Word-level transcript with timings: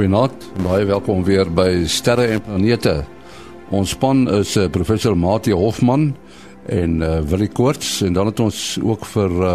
Goeienaand, 0.00 0.44
baie 0.64 0.86
welkom 0.88 1.18
weer 1.26 1.44
by 1.52 1.82
Sterre 1.84 2.24
en 2.32 2.40
Planete. 2.40 3.02
Ons 3.68 3.90
span 3.92 4.22
is 4.32 4.54
uh, 4.56 4.62
professor 4.72 5.12
Mati 5.12 5.52
Hofman 5.52 6.06
en 6.72 6.94
uh, 7.04 7.18
Willie 7.28 7.50
Koorts 7.52 7.98
en 8.06 8.14
dan 8.16 8.30
het 8.30 8.38
ons 8.40 8.60
ook 8.80 9.02
vir 9.10 9.34
uh, 9.44 9.50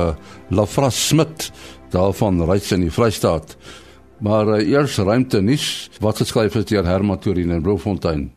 Lafra 0.54 0.92
Smit 0.93 1.47
daarvan 1.96 2.38
reis 2.46 2.70
in 2.75 2.84
die 2.86 2.92
Vrystaat. 2.93 3.55
Maar 4.21 4.52
uh, 4.60 4.60
eers 4.70 5.00
ruimte 5.02 5.42
nuus 5.42 5.66
wat 5.97 6.21
geskryf 6.21 6.59
is 6.62 6.68
deur 6.70 6.86
Herman 6.86 7.18
Turin 7.23 7.55
en 7.55 7.64
Bloemfontein. 7.66 8.27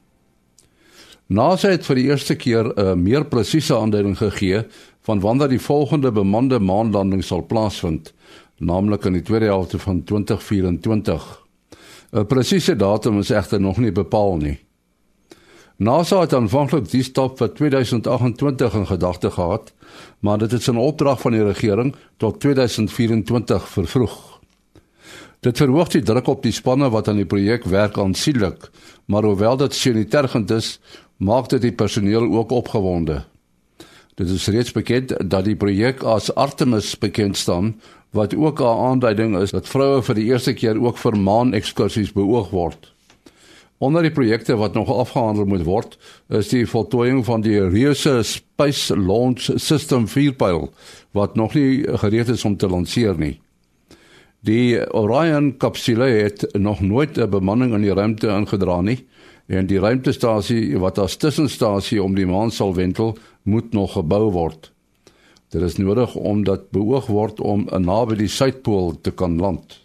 NASA 1.28 1.74
het 1.74 1.84
vir 1.84 2.00
die 2.00 2.06
eerste 2.08 2.38
keer 2.40 2.70
'n 2.70 2.86
uh, 2.86 2.94
meer 2.96 3.26
presiese 3.28 3.76
aanduiding 3.76 4.16
gegee 4.16 4.62
van 5.04 5.20
wanneer 5.20 5.52
die 5.52 5.60
volgende 5.60 6.08
bemande 6.12 6.56
maanlanding 6.56 7.20
sal 7.20 7.44
plaasvind, 7.44 8.14
naamlik 8.56 9.04
in 9.04 9.20
die 9.20 9.26
tweede 9.28 9.52
helfte 9.52 9.78
van 9.78 10.00
2024. 10.04 11.47
'n 12.12 12.26
Presiese 12.26 12.76
datum 12.76 13.18
is 13.18 13.30
egter 13.30 13.60
nog 13.60 13.76
nie 13.76 13.92
bepaal 13.92 14.36
nie. 14.36 14.58
NASA 15.76 16.20
het 16.20 16.32
aanvanklik 16.34 16.88
die 16.90 17.02
stop 17.02 17.36
vir 17.38 17.52
2028 17.54 18.74
in 18.74 18.86
gedagte 18.86 19.30
gehad, 19.30 19.72
maar 20.18 20.38
dit 20.38 20.52
is 20.52 20.68
'n 20.70 20.76
opdrag 20.76 21.20
van 21.20 21.32
die 21.32 21.44
regering 21.44 21.94
tot 22.16 22.40
2024 22.40 23.68
vervroeg. 23.68 24.40
Dit 25.40 25.56
verhoog 25.56 25.88
die 25.88 26.02
druk 26.02 26.26
op 26.26 26.42
die 26.42 26.52
spanne 26.52 26.90
wat 26.90 27.08
aan 27.08 27.16
die 27.16 27.26
projek 27.26 27.64
werk 27.64 27.98
aansienlik, 27.98 28.70
maar 29.04 29.22
hoewel 29.22 29.56
dit 29.56 29.74
sanitergend 29.74 30.50
is, 30.50 30.80
maak 31.16 31.48
dit 31.48 31.62
die 31.62 31.72
personeel 31.72 32.32
ook 32.32 32.50
opgewonde. 32.50 33.24
Dit 34.18 34.28
is 34.28 34.48
reeds 34.50 34.72
bekend 34.74 35.12
dat 35.30 35.44
die 35.46 35.54
projek 35.56 36.00
as 36.02 36.32
Artemis 36.34 36.96
bekend 36.98 37.36
staan 37.38 37.76
wat 38.10 38.34
ook 38.34 38.60
'n 38.60 38.78
aanduiding 38.90 39.36
is 39.38 39.50
dat 39.50 39.68
vroue 39.68 40.02
vir 40.02 40.14
die 40.14 40.24
eerste 40.24 40.54
keer 40.54 40.80
ook 40.82 40.98
vir 40.98 41.16
maan-ekskursies 41.16 42.12
beoog 42.12 42.50
word. 42.50 42.92
Onder 43.78 44.02
die 44.02 44.10
projekte 44.10 44.56
wat 44.56 44.74
nog 44.74 44.90
afgehandel 44.90 45.44
moet 45.44 45.62
word, 45.62 45.98
is 46.28 46.48
die 46.48 46.66
voltooiing 46.66 47.24
van 47.24 47.40
die 47.40 47.68
reuse 47.68 48.22
Space 48.22 48.96
Launch 48.96 49.50
System 49.54 50.06
4-pyl 50.08 50.72
wat 51.10 51.34
nog 51.34 51.54
nie 51.54 51.86
gereed 51.86 52.28
is 52.28 52.44
om 52.44 52.56
te 52.56 52.68
lanseer 52.68 53.18
nie. 53.18 53.40
Die 54.40 54.92
Orion 54.92 55.56
kapsule 55.56 56.04
het 56.04 56.46
nog 56.58 56.80
nooit 56.80 57.18
'n 57.18 57.30
bemanning 57.30 57.74
in 57.74 57.82
die 57.82 57.94
ruimte 57.94 58.28
ingedra 58.28 58.80
nie 58.80 59.06
en 59.46 59.66
die 59.66 59.80
ruimtestasie 59.80 60.78
wat 60.78 60.98
as 60.98 61.16
tussenstasie 61.16 62.02
om 62.02 62.14
die 62.14 62.26
maan 62.26 62.50
sal 62.50 62.74
wentel, 62.74 63.16
moet 63.48 63.72
nog 63.72 63.96
gebou 63.96 64.28
word. 64.32 64.72
Dit 65.48 65.62
is 65.64 65.78
nodig 65.80 66.14
omdat 66.14 66.70
beoog 66.70 67.06
word 67.08 67.40
om 67.40 67.64
naby 67.72 68.18
die 68.20 68.28
suidpool 68.28 68.98
te 69.00 69.10
kan 69.10 69.38
land. 69.40 69.78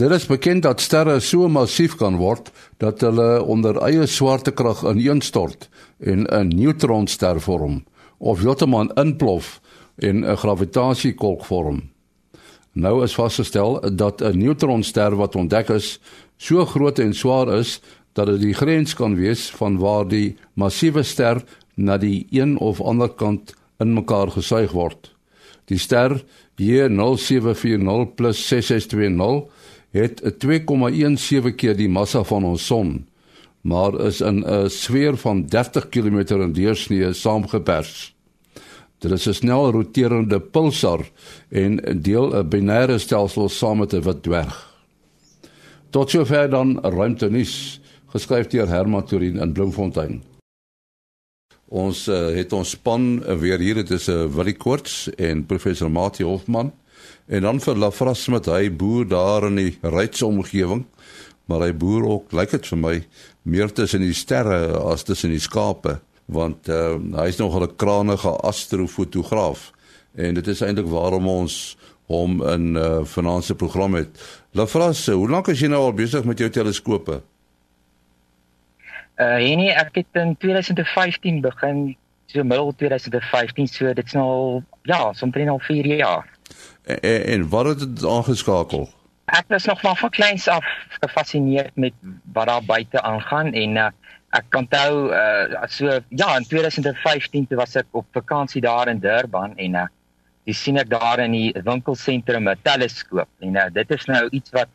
Dit 0.00 0.10
is 0.16 0.24
bekend 0.26 0.64
dat 0.64 0.80
sterre 0.80 1.18
so 1.20 1.48
massief 1.52 1.98
kan 2.00 2.16
word 2.16 2.48
dat 2.80 3.02
hulle 3.04 3.42
onder 3.42 3.76
eie 3.84 4.06
swaartekrag 4.08 4.80
ineenstort 4.88 5.68
en 5.98 6.24
'n 6.24 6.48
neutronster 6.48 7.40
vorm 7.40 7.84
of 8.18 8.40
heeltemal 8.40 8.88
inplof 8.96 9.60
en 9.98 10.24
'n 10.24 10.36
gravitasiekolk 10.36 11.44
vorm. 11.44 11.90
Nou 12.72 13.02
is 13.04 13.14
vasgestel 13.14 13.96
dat 13.96 14.22
'n 14.22 14.38
neutronster 14.38 15.16
wat 15.16 15.36
ontdek 15.36 15.68
is 15.68 16.00
so 16.36 16.64
groot 16.64 16.98
en 16.98 17.14
swaar 17.14 17.58
is 17.58 17.80
dat 18.12 18.26
dit 18.26 18.40
die 18.40 18.54
grens 18.54 18.94
kan 18.94 19.14
wees 19.14 19.50
van 19.50 19.78
waar 19.78 20.08
die 20.08 20.36
massiewe 20.54 21.02
ster 21.02 21.44
na 21.80 21.96
die 21.98 22.26
een 22.30 22.58
of 22.58 22.80
ander 22.80 23.08
kant 23.08 23.54
in 23.80 23.94
mekaar 23.96 24.30
gesuig 24.30 24.72
word. 24.76 25.14
Die 25.70 25.78
ster 25.78 26.18
J0740 26.60 28.14
+ 28.16 28.36
6620 28.36 29.48
het 29.90 30.20
'n 30.22 30.36
2,17 30.38 31.54
keer 31.56 31.76
die 31.76 31.88
massa 31.88 32.22
van 32.22 32.44
ons 32.44 32.66
son, 32.66 33.06
maar 33.62 34.00
is 34.00 34.20
in 34.20 34.44
'n 34.44 34.68
sfeer 34.70 35.16
van 35.16 35.46
30 35.46 35.88
km 35.88 36.40
in 36.40 36.52
deursnee 36.52 37.12
saamgepers. 37.12 38.14
Dit 38.98 39.10
is 39.10 39.26
'n 39.26 39.32
snel 39.32 39.70
roterende 39.70 40.40
pulsar 40.40 41.10
en 41.48 41.80
deel 42.02 42.34
'n 42.34 42.48
binêre 42.48 42.98
stelsel 42.98 43.48
saam 43.48 43.78
met 43.78 43.94
'n 43.94 44.02
wit 44.02 44.22
dwerg. 44.22 44.68
Tot 45.90 46.10
sover 46.10 46.50
dan 46.50 46.78
ruimte 46.82 47.30
nuus 47.30 47.80
geskryf 48.12 48.46
deur 48.46 48.68
Herman 48.68 49.04
Turin 49.04 49.38
in 49.38 49.52
Bloemfontein. 49.52 50.29
Ons 51.70 52.08
uh, 52.10 52.32
het 52.34 52.52
ons 52.52 52.66
span 52.74 53.20
uh, 53.22 53.36
weer 53.38 53.62
hier 53.62 53.78
dit 53.78 53.90
is 53.94 54.08
uh, 54.10 54.24
Willie 54.34 54.56
Koorts 54.58 55.06
en 55.14 55.46
professor 55.46 55.90
Mati 55.90 56.26
Hofman 56.26 56.72
en 57.30 57.46
dan 57.46 57.60
vir 57.62 57.78
Lafras 57.78 58.26
met 58.28 58.48
hy 58.50 58.66
boer 58.74 59.06
daar 59.06 59.46
in 59.46 59.60
die 59.60 59.76
rydsomgewing 59.86 60.82
maar 61.46 61.62
hy 61.62 61.70
boer 61.78 62.08
ook 62.08 62.34
lyk 62.34 62.56
dit 62.56 62.66
vir 62.72 62.80
my 62.82 62.96
meer 63.42 63.70
tussen 63.70 64.02
die 64.02 64.14
sterre 64.18 64.80
as 64.82 65.06
tussen 65.06 65.30
die 65.30 65.42
skape 65.42 66.00
want 66.30 66.66
uh, 66.70 66.98
hy 67.22 67.28
is 67.30 67.38
nog 67.38 67.54
'n 67.54 67.76
kranige 67.78 68.34
astrofotograaf 68.50 69.70
en 70.18 70.34
dit 70.34 70.46
is 70.50 70.62
eintlik 70.66 70.90
waarom 70.90 71.28
ons 71.30 71.76
hom 72.10 72.42
in 72.42 72.72
'n 72.72 72.76
uh, 72.76 73.04
finansiële 73.04 73.58
program 73.58 73.94
het. 73.94 74.08
Lafras, 74.52 75.06
hoe 75.06 75.30
lank 75.30 75.48
is 75.48 75.60
jy 75.60 75.68
nou 75.68 75.82
al 75.84 75.94
besig 75.94 76.24
met 76.24 76.38
jou 76.38 76.50
teleskope? 76.50 77.22
Uh 79.20 79.36
nee, 79.36 79.72
ek 79.76 79.98
het 80.00 80.16
in 80.16 80.36
2015 80.40 81.40
begin, 81.44 81.96
so 82.32 82.42
middel 82.42 82.72
2015, 82.76 83.66
so 83.68 83.92
dit's 83.92 84.16
nou 84.16 84.24
al 84.24 84.62
ja, 84.88 85.00
omtrent 85.20 85.52
al 85.52 85.60
4 85.60 85.86
jaar. 85.86 86.24
En, 86.84 87.24
en 87.26 87.48
wat 87.48 87.66
het 87.66 87.78
dit 87.78 88.06
aangeskakel? 88.06 88.88
Ek 89.30 89.44
was 89.52 89.68
nog 89.68 89.82
maar 89.82 89.96
van 89.96 90.10
kleins 90.10 90.48
af 90.48 90.64
gefassineerd 91.00 91.76
met 91.76 91.92
wat 92.32 92.46
daar 92.46 92.64
buite 92.64 93.02
aangaan 93.02 93.52
en 93.52 93.76
uh 93.76 93.90
ek 94.30 94.56
onthou 94.56 95.12
uh 95.12 95.62
so 95.66 96.00
ja, 96.08 96.36
in 96.36 96.46
2015 96.46 97.46
toe 97.46 97.58
was 97.58 97.76
ek 97.76 97.86
op 97.90 98.06
vakansie 98.14 98.62
daar 98.62 98.88
in 98.88 99.04
Durban 99.04 99.56
en 99.56 99.74
uh 99.74 99.86
dis 100.48 100.62
sien 100.62 100.78
ek 100.80 100.90
daar 100.90 101.18
in 101.18 101.36
die 101.36 101.52
winkelsentrum 101.64 102.48
'n 102.48 102.58
teleskoop 102.62 103.28
en 103.38 103.56
uh 103.56 103.68
dit 103.72 103.90
is 103.90 104.04
nou 104.06 104.28
iets 104.30 104.50
wat 104.50 104.70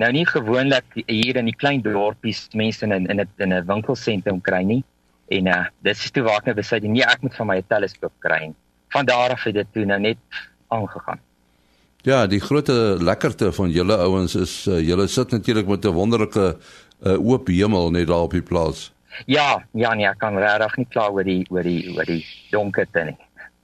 nou 0.00 0.10
nie 0.14 0.26
gewoonlik 0.26 0.96
hier 1.06 1.38
in 1.40 1.48
die 1.50 1.56
klein 1.56 1.82
dorpies 1.84 2.46
mense 2.56 2.86
in 2.86 2.92
in 2.92 3.20
'n 3.20 3.28
in 3.38 3.52
'n 3.52 3.66
winkelsentrum 3.66 4.40
kry 4.40 4.62
nie. 4.62 4.84
En 5.28 5.46
uh 5.46 5.64
dis 5.82 6.04
is 6.04 6.10
toe 6.10 6.22
waar 6.22 6.38
ek 6.38 6.46
nou 6.46 6.54
besluit 6.54 6.82
nee, 6.82 7.04
ek 7.04 7.22
moet 7.22 7.34
van 7.34 7.46
my 7.46 7.56
'n 7.56 7.66
teleskoop 7.68 8.12
kry. 8.18 8.40
En 8.48 8.54
van 8.88 9.04
daar 9.06 9.30
af 9.30 9.44
het 9.44 9.54
dit 9.54 9.66
toe 9.72 9.84
nou 9.84 10.00
net 10.00 10.18
aangegaan. 10.68 11.20
Ja, 12.02 12.26
die 12.26 12.40
groot 12.40 12.68
lekkerte 13.00 13.52
van 13.52 13.70
julle 13.70 13.96
ouens 13.96 14.34
is 14.34 14.66
uh, 14.66 14.80
julle 14.80 15.06
sit 15.06 15.30
natuurlik 15.30 15.66
met 15.66 15.84
'n 15.84 15.92
wonderlike 15.92 16.56
uh, 17.02 17.26
oop 17.28 17.46
hemel 17.46 17.90
net 17.90 18.06
daar 18.06 18.22
op 18.22 18.30
die 18.32 18.42
plaas. 18.42 18.92
Ja, 19.26 19.64
ja 19.72 19.94
nee, 19.94 20.06
ek 20.06 20.18
kan 20.18 20.38
regtig 20.38 20.76
nie 20.76 20.86
kla 20.88 21.08
oor 21.10 21.24
die 21.24 21.46
oor 21.50 21.62
die 21.62 21.92
oor 21.96 22.04
die 22.04 22.24
donkerte 22.50 23.04
nie. 23.04 23.16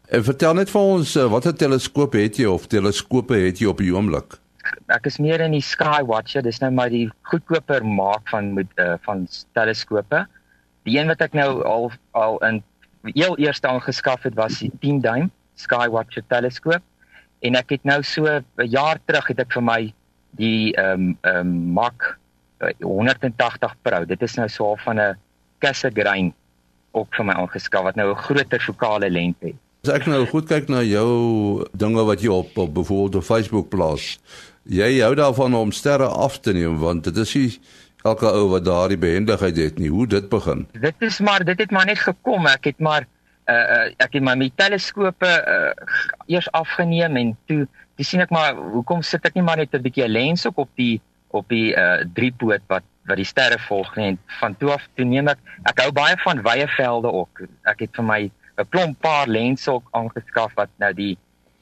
En 0.09 0.25
vertel 0.25 0.55
net 0.55 0.71
vir 0.71 0.81
ons 0.81 1.15
watter 1.15 1.55
teleskoop 1.55 2.13
het 2.13 2.37
jy 2.37 2.47
of 2.47 2.67
teleskope 2.67 3.35
het 3.35 3.59
jy 3.59 3.67
op 3.67 3.79
die 3.79 3.95
oomblik? 3.95 4.39
Ek 4.87 5.07
is 5.07 5.19
meer 5.19 5.41
in 5.41 5.53
die 5.53 5.65
Skywatcher. 5.65 6.43
Dis 6.43 6.61
nou 6.61 6.71
maar 6.71 6.91
die 6.91 7.09
goedkoper 7.23 7.85
maak 7.85 8.29
van 8.29 8.55
met 8.55 8.67
uh, 8.77 8.95
van 9.07 9.27
teleskope. 9.53 10.27
Die 10.87 10.99
een 10.99 11.11
wat 11.11 11.21
ek 11.21 11.35
nou 11.35 11.65
al 11.65 11.91
al 12.13 12.39
in 12.47 12.63
heel 13.15 13.37
eerste 13.39 13.69
aangeskaf 13.69 14.23
het 14.23 14.35
was 14.35 14.59
die 14.59 14.73
10 14.81 15.01
duim 15.01 15.31
Skywatcher 15.55 16.25
teleskoop 16.29 16.83
en 17.47 17.59
ek 17.59 17.77
het 17.77 17.85
nou 17.85 18.03
so 18.03 18.27
'n 18.27 18.71
jaar 18.71 18.99
terug 19.05 19.27
het 19.29 19.41
ek 19.41 19.53
vir 19.53 19.63
my 19.63 19.81
die 20.37 20.73
ehm 20.75 20.93
um, 20.93 21.19
ehm 21.23 21.47
um, 21.47 21.73
Mach 21.73 22.17
180 22.81 23.75
Pro. 23.83 24.05
Dit 24.05 24.23
is 24.23 24.35
nou 24.35 24.49
so 24.49 24.65
half 24.65 24.83
van 24.83 25.01
'n 25.01 25.17
Cassegrain 25.59 26.35
ook 26.93 27.15
vir 27.15 27.25
my 27.25 27.33
aangeskaf 27.33 27.83
wat 27.83 27.97
nou 27.97 28.11
'n 28.11 28.17
groter 28.17 28.61
fokale 28.61 29.11
lengte 29.11 29.47
het. 29.47 29.57
As 29.85 29.93
ek 29.93 30.07
nou 30.07 30.27
goed 30.27 30.49
kyk 30.49 30.69
na 30.69 30.83
jou 30.83 31.65
dinge 31.73 32.05
wat 32.05 32.21
jy 32.21 32.29
op, 32.29 32.57
op 32.59 32.75
byvoorbeeld 32.75 33.15
op 33.15 33.23
Facebook 33.23 33.69
plaas, 33.69 34.19
jy 34.69 35.01
hou 35.01 35.15
daarvan 35.15 35.55
om 35.55 35.73
sterre 35.73 36.07
af 36.07 36.41
te 36.41 36.53
neem 36.53 36.79
want 36.79 37.05
dit 37.05 37.17
is 37.17 37.35
nie 37.35 37.51
elke 38.07 38.31
ou 38.31 38.49
wat 38.53 38.65
daardie 38.65 38.99
behendigheid 38.99 39.57
het 39.57 39.79
nie. 39.79 39.91
Hoe 39.91 40.07
dit 40.07 40.29
begin? 40.31 40.67
Dit 40.73 40.95
is 40.99 41.19
maar 41.21 41.45
dit 41.45 41.59
het 41.59 41.71
maar 41.71 41.87
net 41.87 41.99
gekom. 41.99 42.47
Ek 42.47 42.71
het 42.71 42.79
maar 42.79 43.07
uh, 43.47 43.55
uh, 43.55 43.87
ek 44.03 44.19
het 44.19 44.23
my 44.23 44.37
met 44.39 44.55
teleskope 44.59 45.27
uh, 45.27 45.73
eers 46.27 46.51
afgeneem 46.53 47.17
en 47.17 47.35
toe 47.51 47.67
dis 47.97 48.09
sien 48.09 48.23
ek 48.23 48.33
maar 48.35 48.55
hoekom 48.55 49.03
sit 49.07 49.25
ek 49.27 49.35
nie 49.35 49.45
maar 49.47 49.57
net 49.63 49.75
'n 49.75 49.83
bietjie 49.83 50.09
lens 50.09 50.47
ook 50.47 50.59
op 50.67 50.71
die 50.77 51.01
op 51.35 51.49
die 51.49 51.75
uh, 51.75 52.05
driepoot 52.15 52.63
wat 52.67 52.85
wat 53.07 53.17
die 53.17 53.29
sterre 53.29 53.59
volg 53.69 53.97
en 53.97 54.19
van 54.41 54.57
toe 54.59 54.73
af 54.75 54.89
toe 54.95 55.07
neem 55.07 55.29
ek 55.29 55.39
ek 55.71 55.81
hou 55.85 55.93
baie 55.93 56.17
van 56.25 56.43
wye 56.43 56.67
velde 56.77 57.13
ook. 57.13 57.47
Ek 57.65 57.87
het 57.87 57.95
vir 57.95 58.05
my 58.05 58.21
'n 58.59 58.69
klomp 58.71 59.01
paar 59.01 59.29
lense 59.29 59.71
ook 59.71 59.89
aangeskaf 59.91 60.55
wat 60.55 60.71
nou 60.79 60.93
die 60.93 61.17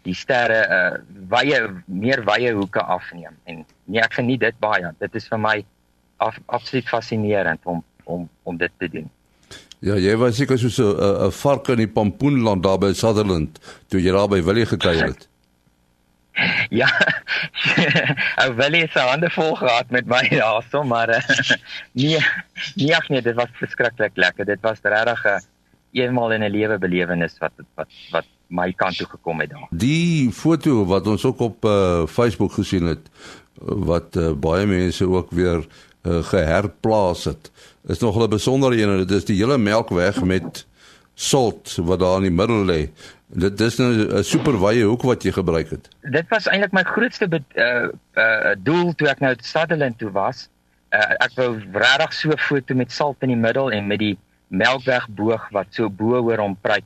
die 0.05 0.15
sterre 0.15 0.61
uh 0.77 0.95
wye 1.33 1.61
meer 1.87 2.25
wye 2.29 2.53
hoeke 2.53 2.83
afneem 2.97 3.37
en 3.45 3.65
nee 3.85 4.01
ek 4.05 4.19
geniet 4.21 4.41
dit 4.41 4.59
baie 4.61 4.95
dit 5.01 5.21
is 5.21 5.29
vir 5.29 5.41
my 5.41 5.59
af, 6.23 6.39
absoluut 6.47 6.89
fascinerend 6.89 7.61
om 7.65 7.85
om 8.05 8.29
om 8.45 8.57
dit 8.57 8.73
te 8.79 8.89
doen 8.89 9.11
Ja 9.85 9.99
jy 10.01 10.17
was 10.17 10.37
seker 10.41 10.59
so 10.59 10.69
'n 10.69 10.97
uh, 10.97 11.27
'n 11.29 11.33
vark 11.43 11.69
in 11.69 11.85
die 11.85 11.93
Pampoenland 11.99 12.63
daar 12.63 12.79
by 12.79 12.93
Sutherland 12.93 13.61
toe 13.89 14.01
jy 14.01 14.13
daar 14.13 14.29
by 14.29 14.43
Willie 14.43 14.67
gekry 14.67 14.97
het 14.97 15.29
Ja. 16.81 16.89
Ou 18.43 18.55
Willie 18.59 18.89
se 18.91 18.99
hande 18.99 19.31
vol 19.31 19.55
gehad 19.55 19.91
met 19.91 20.07
my 20.11 20.23
daarso, 20.29 20.83
maar 20.83 21.09
uh, 21.09 21.21
nee, 22.01 22.19
nee, 22.75 22.95
ag 22.97 23.09
nee, 23.09 23.23
dit 23.23 23.37
was 23.39 23.53
verskriklik 23.61 24.17
lekker. 24.19 24.45
Dit 24.45 24.61
was 24.61 24.83
regtig 24.83 25.25
'n 25.25 25.29
uh, 25.29 26.03
eenmal 26.03 26.33
in 26.33 26.43
'n 26.43 26.51
lewe 26.51 26.79
belewenis 26.79 27.39
wat 27.39 27.53
wat 27.75 27.91
wat 28.11 28.27
my 28.47 28.73
kant 28.73 28.97
toe 28.97 29.07
gekom 29.07 29.41
het 29.41 29.51
daar. 29.51 29.67
Die 29.71 30.33
foto 30.33 30.85
wat 30.85 31.07
ons 31.07 31.25
ook 31.25 31.41
op 31.41 31.65
uh, 31.65 32.07
Facebook 32.07 32.53
gesien 32.53 32.87
het 32.87 33.11
wat 33.61 34.17
uh, 34.17 34.33
baie 34.33 34.67
mense 34.67 35.09
ook 35.09 35.31
weer 35.31 35.65
uh, 36.03 36.23
geherplaas 36.23 37.25
het. 37.25 37.51
Is 37.87 37.99
nog 37.99 38.17
'n 38.19 38.29
besondere 38.29 38.83
een, 38.83 39.07
dit 39.07 39.11
is 39.11 39.25
die 39.25 39.37
hele 39.37 39.59
melkweg 39.59 40.23
met 40.23 40.67
salt 41.15 41.75
wat 41.75 41.99
daar 41.99 42.17
in 42.17 42.23
die 42.23 42.31
middel 42.31 42.65
lê. 42.65 42.91
Dit 43.27 43.61
is 43.61 43.77
nou 43.77 44.19
'n 44.19 44.25
super 44.25 44.59
wye 44.61 44.85
hoek 44.85 45.03
wat 45.03 45.23
jy 45.23 45.33
gebruik 45.33 45.71
het. 45.71 45.89
Dit 46.01 46.29
was 46.29 46.47
eintlik 46.47 46.73
my 46.73 46.83
grootste 46.83 47.29
uh 47.55 47.89
uh 48.15 48.55
doel 48.59 48.95
toe 48.95 49.09
ek 49.09 49.21
nou 49.21 49.35
Sutherland 49.41 49.99
toe 49.99 50.11
was. 50.11 50.49
Uh 50.91 51.15
ek 51.19 51.33
wou 51.35 51.59
regtig 51.73 52.13
so 52.13 52.31
'n 52.31 52.39
foto 52.39 52.75
met 52.75 52.93
salt 52.93 53.17
in 53.21 53.29
die 53.29 53.37
middel 53.37 53.71
en 53.71 53.87
met 53.87 53.99
die 53.99 54.19
melkweg 54.49 55.09
boog 55.09 55.49
wat 55.51 55.67
so 55.71 55.91
bo 55.91 56.21
oor 56.21 56.39
hom 56.39 56.57
pryk 56.61 56.85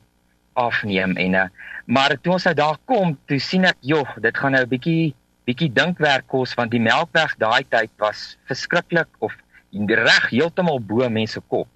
afneem 0.67 1.15
en 1.17 1.37
uh 1.43 1.47
maar 1.89 2.13
toe 2.21 2.35
ons 2.35 2.43
nou 2.45 2.53
daar 2.53 2.77
kom, 2.85 3.15
toe 3.25 3.39
sien 3.41 3.63
ek, 3.65 3.77
"Jog, 3.81 4.09
dit 4.21 4.37
gaan 4.37 4.51
nou 4.51 4.63
'n 4.63 4.69
bietjie 4.69 5.15
bietjie 5.47 5.71
dinkwerk 5.73 6.27
kos 6.27 6.53
want 6.53 6.71
die 6.71 6.81
melkweg 6.81 7.33
daai 7.37 7.63
tyd 7.69 7.89
was 7.97 8.37
verskriklik 8.45 9.09
of 9.19 9.33
reg 9.71 10.29
heeltemal 10.29 10.79
bo 10.79 11.09
mense 11.09 11.41
kop." 11.47 11.67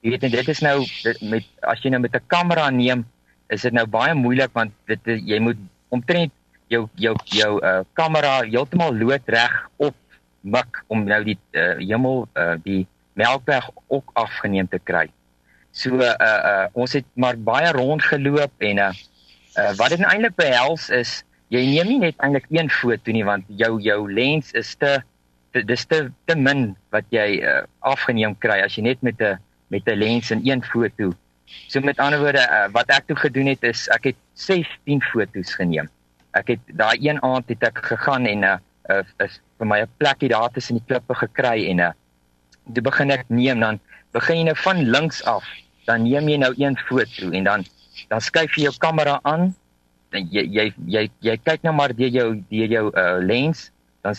Jy 0.00 0.10
weet 0.10 0.22
en 0.24 0.30
dit 0.30 0.48
is 0.48 0.60
nou 0.60 0.78
dit, 1.02 1.22
met 1.22 1.44
as 1.62 1.82
jy 1.82 1.90
nou 1.90 2.00
met 2.00 2.14
'n 2.14 2.26
kamera 2.26 2.70
neem, 2.70 3.04
is 3.48 3.62
dit 3.62 3.72
nou 3.72 3.86
baie 3.86 4.14
moeilik 4.14 4.50
want 4.52 4.72
dit 4.86 5.00
jy 5.04 5.38
moet 5.38 5.58
omtrent 5.88 6.32
jou 6.68 6.88
jou 6.94 7.14
jou 7.24 7.52
uh 7.62 7.82
kamera 7.92 8.40
heeltemal 8.42 8.94
loodreg 8.94 9.68
op 9.76 9.94
mik 10.40 10.84
om 10.88 11.04
nou 11.04 11.22
die 11.24 11.38
uh, 11.52 11.76
hemel 11.78 12.28
uh 12.34 12.56
die 12.64 12.86
melkweg 13.18 13.68
ook 13.88 14.10
afgeneem 14.14 14.68
te 14.68 14.78
kry. 14.78 15.10
So 15.72 16.00
uh 16.02 16.16
uh 16.18 16.66
ons 16.72 16.92
het 16.92 17.06
maar 17.14 17.38
baie 17.38 17.72
rondgeloop 17.72 18.52
en 18.58 18.78
uh, 18.78 18.92
uh 19.58 19.72
wat 19.78 19.94
dit 19.94 20.02
eintlik 20.02 20.36
behels 20.36 20.88
is 20.90 21.22
jy 21.50 21.62
neem 21.66 21.88
nie 21.88 22.00
net 22.06 22.18
eintlik 22.18 22.46
een 22.50 22.70
foto 22.70 23.14
nie 23.14 23.24
want 23.26 23.46
jou 23.60 23.78
jou 23.82 24.00
lens 24.12 24.52
is 24.58 24.74
te 24.78 24.98
dis 25.52 25.84
te 25.90 26.10
te 26.26 26.36
min 26.38 26.74
wat 26.94 27.06
jy 27.14 27.40
uh, 27.42 27.62
afgeneem 27.86 28.36
kry 28.38 28.60
as 28.62 28.76
jy 28.78 28.86
net 28.86 29.02
met 29.02 29.20
'n 29.20 29.38
met 29.70 29.86
'n 29.86 29.98
lens 29.98 30.30
in 30.30 30.42
een 30.44 30.62
foto. 30.62 31.12
So 31.68 31.80
met 31.80 31.98
ander 31.98 32.18
woorde 32.18 32.42
uh, 32.42 32.68
wat 32.72 32.90
ek 32.90 33.06
toe 33.06 33.16
gedoen 33.16 33.46
het 33.46 33.62
is 33.62 33.88
ek 33.88 34.04
het 34.04 34.18
16 34.34 35.02
fotos 35.02 35.54
geneem. 35.54 35.88
Ek 36.34 36.54
het 36.54 36.62
daai 36.66 36.98
een 36.98 37.22
aand 37.22 37.48
het 37.48 37.62
ek 37.62 37.78
gegaan 37.82 38.26
en 38.26 38.42
uh, 38.42 38.58
uh 38.90 39.02
is 39.26 39.40
vir 39.58 39.66
my 39.66 39.80
'n 39.82 39.90
plekkie 39.98 40.28
daar 40.28 40.50
tussen 40.50 40.78
die 40.78 40.86
klippe 40.86 41.14
gekry 41.14 41.66
en 41.70 41.78
uh 41.78 41.92
toe 42.74 42.82
begin 42.82 43.10
ek 43.10 43.24
neem 43.28 43.60
dan 43.60 43.80
begin 44.16 44.40
jy 44.40 44.44
nou 44.50 44.56
van 44.64 44.82
links 44.90 45.22
af, 45.24 45.46
dan 45.86 46.04
neem 46.06 46.28
jy 46.28 46.38
nou 46.42 46.52
een 46.58 46.78
foto 46.88 47.30
en 47.30 47.44
dan 47.44 47.64
dan 48.10 48.20
skuif 48.20 48.56
jy 48.56 48.66
jou 48.68 48.76
kamera 48.82 49.18
aan. 49.28 49.50
Dan 50.10 50.26
jy 50.32 50.46
jy 50.50 50.66
jy 50.86 51.04
jy 51.22 51.36
kyk 51.44 51.62
nou 51.66 51.74
maar 51.76 51.94
deur 51.94 52.10
jou 52.10 52.30
deur 52.50 52.72
jou 52.76 52.86
uh, 52.90 53.18
lens, 53.22 53.68
dan 54.02 54.16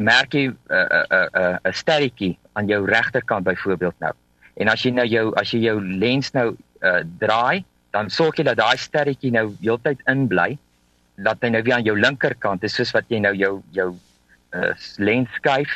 merk 0.00 0.34
jy 0.34 0.48
'n 0.48 0.56
uh, 0.70 0.78
'n 0.78 1.04
uh, 1.14 1.26
'n 1.26 1.40
uh, 1.42 1.56
uh, 1.64 1.72
sterretjie 1.72 2.38
aan 2.52 2.66
jou 2.66 2.86
regterkant 2.86 3.44
byvoorbeeld 3.44 3.94
nou. 3.98 4.12
En 4.56 4.68
as 4.68 4.82
jy 4.82 4.90
nou 4.90 5.06
jou 5.06 5.32
as 5.38 5.50
jy 5.54 5.60
jou 5.68 5.78
lens 5.80 6.32
nou 6.34 6.56
uh, 6.82 7.02
draai, 7.18 7.64
dan 7.94 8.10
sorg 8.10 8.38
jy 8.38 8.44
dat 8.44 8.58
daai 8.58 8.76
sterretjie 8.76 9.30
nou 9.30 9.52
heeltyd 9.60 10.02
in 10.10 10.26
bly. 10.26 10.56
Laat 11.16 11.42
hy 11.42 11.50
nou 11.50 11.62
weer 11.62 11.78
aan 11.78 11.86
jou 11.86 11.98
linkerkant 11.98 12.64
is 12.64 12.74
soos 12.74 12.92
wat 12.94 13.06
jy 13.08 13.20
nou 13.22 13.34
jou 13.34 13.62
jou 13.76 13.94
uh, 14.54 14.72
lens 14.98 15.30
skuif. 15.38 15.70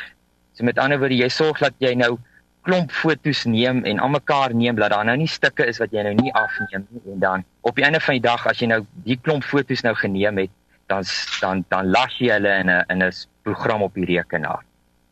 So 0.53 0.63
met 0.63 0.79
ander 0.79 0.99
woorde, 0.99 1.15
jy 1.15 1.29
sorg 1.29 1.59
dat 1.59 1.73
jy 1.79 1.95
nou 1.95 2.17
klomp 2.63 2.91
fotos 2.91 3.43
neem 3.45 3.83
en 3.83 3.99
almekaar 3.99 4.55
neem 4.55 4.75
dat 4.75 4.91
daar 4.91 5.05
nou 5.05 5.17
nie 5.17 5.27
stukke 5.27 5.65
is 5.67 5.79
wat 5.83 5.91
jy 5.91 6.03
nou 6.07 6.13
nie 6.19 6.33
afneem 6.33 6.87
nie 6.89 7.13
en 7.13 7.19
dan 7.19 7.45
op 7.61 7.75
die 7.75 7.85
einde 7.85 7.99
van 7.99 8.17
die 8.19 8.23
dag 8.23 8.47
as 8.47 8.59
jy 8.59 8.67
nou 8.71 8.81
die 9.07 9.19
klomp 9.19 9.43
fotos 9.43 9.83
nou 9.83 9.95
geneem 9.99 10.37
het 10.37 10.51
dan 10.91 11.03
dan 11.41 11.65
dan 11.69 11.89
las 11.91 12.19
jy 12.19 12.31
hulle 12.31 12.59
in 12.59 12.69
'n 12.69 12.83
in 12.89 13.03
'n 13.03 13.11
program 13.43 13.81
op 13.81 13.93
die 13.93 14.05
rekenaar. 14.05 14.63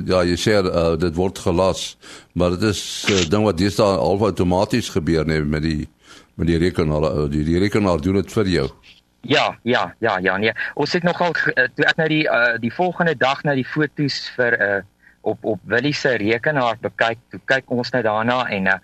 Ja, 0.06 0.24
jy 0.24 0.38
sê 0.38 0.53
uh, 0.57 0.98
dit 0.98 1.15
word 1.15 1.39
gelas, 1.39 1.98
maar 2.33 2.50
dit 2.50 2.63
is 2.63 3.06
uh, 3.09 3.30
ding 3.30 3.44
wat 3.44 3.57
dis 3.57 3.75
daar 3.75 3.98
al 3.98 4.24
outomaties 4.25 4.89
gebeur 4.89 5.25
net 5.25 5.48
met 5.48 5.62
die 5.62 5.89
met 6.36 6.48
die 6.48 6.57
rekenaar 6.57 7.03
uh, 7.03 7.30
die, 7.30 7.44
die 7.44 7.59
rekenaar 7.59 8.01
doen 8.01 8.15
dit 8.21 8.31
vir 8.31 8.48
jou. 8.48 8.69
Ja, 9.21 9.57
ja, 9.63 9.95
ja, 10.00 10.18
ja, 10.18 10.38
nee. 10.38 10.53
Ons 10.74 10.94
het 10.94 11.03
nogal 11.03 11.31
toe 11.75 11.86
ek 11.86 11.98
nou 11.98 12.07
die 12.09 12.24
uh, 12.25 12.57
die 12.59 12.74
volgende 12.74 13.15
dag 13.15 13.44
nou 13.44 13.56
die 13.56 13.68
fotos 13.68 14.30
vir 14.36 14.57
'n 14.57 14.62
uh, 14.62 14.81
op 15.21 15.45
op 15.45 15.59
Willie 15.69 15.94
se 15.94 16.15
rekenaar 16.18 16.77
bekyk, 16.81 17.19
toe 17.29 17.39
kyk 17.45 17.69
ons 17.71 17.91
nou 17.94 18.03
daarna 18.03 18.45
en 18.50 18.69
uh, 18.73 18.77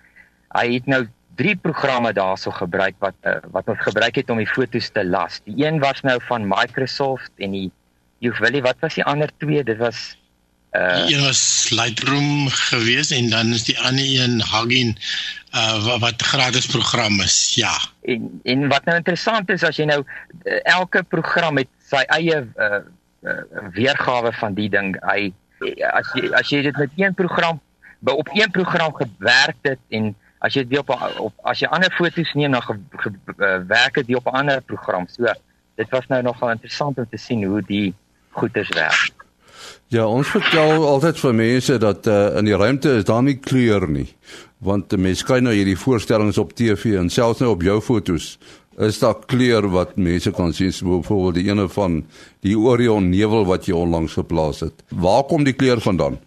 hy 0.58 0.68
het 0.78 0.86
nou 0.90 1.06
drie 1.38 1.56
programme 1.56 2.14
daarso 2.14 2.52
gebruik 2.52 2.96
wat 3.04 3.18
uh, 3.30 3.38
wat 3.54 3.68
ons 3.70 3.82
gebruik 3.86 4.16
het 4.18 4.30
om 4.34 4.42
die 4.42 4.50
fotos 4.50 4.90
te 4.94 5.06
las. 5.06 5.42
Die 5.46 5.66
een 5.66 5.82
was 5.84 6.02
nou 6.02 6.18
van 6.30 6.48
Microsoft 6.50 7.32
en 7.38 7.54
die 7.54 7.68
jy 8.26 8.34
Willie, 8.42 8.64
wat 8.66 8.80
was 8.82 8.98
die 8.98 9.06
ander 9.06 9.30
twee? 9.38 9.64
Dit 9.64 9.78
was 9.82 10.16
uh 10.76 11.06
die 11.06 11.16
een 11.16 11.24
was 11.24 11.70
Lightroom 11.72 12.50
geweest 12.50 13.14
en 13.16 13.30
dan 13.30 13.54
is 13.56 13.64
die 13.70 13.78
ander 13.80 14.06
een 14.06 14.42
Hugging 14.42 14.98
uh 15.54 15.86
wat, 15.86 16.00
wat 16.00 16.22
gratis 16.22 16.66
program 16.66 17.22
is. 17.22 17.56
Ja. 17.56 17.74
En 18.02 18.30
en 18.44 18.68
wat 18.74 18.86
nou 18.86 18.98
interessant 18.98 19.50
is 19.50 19.64
as 19.64 19.78
jy 19.78 19.86
nou 19.90 20.04
elke 20.64 21.04
program 21.04 21.62
het 21.62 21.70
sy 21.90 22.04
eie 22.18 22.42
uh, 22.44 22.82
uh 23.24 23.42
weergawe 23.74 24.34
van 24.42 24.58
die 24.58 24.70
ding. 24.70 24.96
Hy 25.06 25.32
as 25.92 26.14
jy 26.14 26.32
as 26.34 26.50
jy 26.50 26.62
dit 26.62 26.78
met 26.78 26.90
een 26.96 27.14
program 27.14 27.60
by 28.00 28.12
op 28.12 28.30
een 28.34 28.52
program 28.52 28.94
gewerk 28.94 29.58
het 29.62 29.80
en 29.90 30.16
as 30.40 30.54
jy 30.54 30.64
dit 30.68 30.80
op 30.80 30.94
op 31.20 31.34
as 31.50 31.62
jy 31.62 31.70
ander 31.74 31.94
foto's 31.98 32.34
neem 32.34 32.52
dan 32.52 32.64
eh, 32.70 33.60
werk 33.68 33.94
dit 34.02 34.16
op 34.16 34.26
'n 34.26 34.38
ander 34.42 34.62
program. 34.62 35.08
So 35.08 35.26
dit 35.76 35.90
was 35.90 36.08
nou 36.08 36.22
nogal 36.22 36.52
interessant 36.52 36.98
om 36.98 37.08
te 37.10 37.18
sien 37.18 37.44
hoe 37.44 37.62
die 37.62 37.94
goeders 38.30 38.70
werk. 38.70 39.14
Ja, 39.88 40.06
ons 40.06 40.28
vertel 40.28 40.86
altyd 40.88 41.20
vir 41.20 41.36
mense 41.36 41.78
dat 41.78 42.08
uh, 42.08 42.38
in 42.38 42.46
die 42.46 42.56
ruimte 42.56 42.98
is 43.00 43.04
daar 43.04 43.24
nie 43.24 43.38
kleur 43.40 43.88
nie. 43.90 44.16
Want 44.58 44.92
mense 44.98 45.26
kyk 45.26 45.42
nou 45.42 45.54
hierdie 45.54 45.78
voorstellings 45.78 46.38
op 46.38 46.54
TV 46.58 46.98
en 46.98 47.10
selfs 47.10 47.40
nou 47.40 47.52
op 47.54 47.62
jou 47.62 47.82
foto's 47.82 48.38
is 48.78 49.00
daar 49.02 49.18
kleur 49.26 49.66
wat 49.74 49.96
mense 49.98 50.32
kan 50.32 50.54
sien 50.54 50.72
so 50.74 51.00
byvoorbeeld 51.00 51.40
die 51.40 51.50
ene 51.50 51.66
van 51.74 52.04
die 52.46 52.54
Orion 52.58 53.10
nevel 53.10 53.46
wat 53.50 53.66
jy 53.66 53.74
onlangs 53.74 54.14
geplaas 54.20 54.62
het. 54.62 54.84
Waar 54.94 55.24
kom 55.30 55.48
die 55.48 55.56
kleur 55.58 55.82
vandaan? 55.82 56.20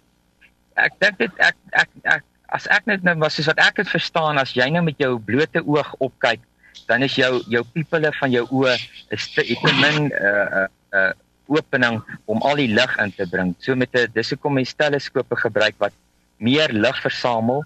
Ek 0.74 0.96
dink 0.98 1.18
dit 1.22 1.38
ek 1.38 1.56
ek 1.70 1.90
ek 2.02 2.24
as 2.50 2.66
ek 2.74 2.86
net 2.90 3.04
nou 3.06 3.14
was 3.22 3.36
soos 3.38 3.46
wat 3.52 3.60
ek 3.62 3.78
dit 3.82 3.90
verstaan 3.90 4.40
as 4.42 4.56
jy 4.58 4.66
nou 4.74 4.82
met 4.82 4.98
jou 4.98 5.14
blote 5.22 5.62
oog 5.62 5.92
opkyk, 6.02 6.42
dan 6.90 7.06
is 7.06 7.14
jou 7.14 7.38
jou 7.46 7.62
pupille 7.74 8.10
van 8.18 8.34
jou 8.34 8.42
oë 8.50 8.74
is 9.14 9.28
te, 9.34 9.46
te 9.46 9.74
min 9.78 10.10
'n 10.10 10.12
uh, 10.18 10.66
'n 10.66 10.68
uh, 10.98 11.12
opening 11.46 12.02
om 12.26 12.42
al 12.42 12.56
die 12.56 12.70
lig 12.70 12.98
in 12.98 13.12
te 13.14 13.26
bring. 13.30 13.54
So 13.58 13.76
met 13.76 13.94
'n 13.94 14.10
dis 14.14 14.30
hoekom 14.30 14.58
jy 14.58 14.66
teleskope 14.76 15.36
gebruik 15.36 15.78
wat 15.78 15.94
meer 16.38 16.72
lig 16.72 16.98
versamel 17.02 17.64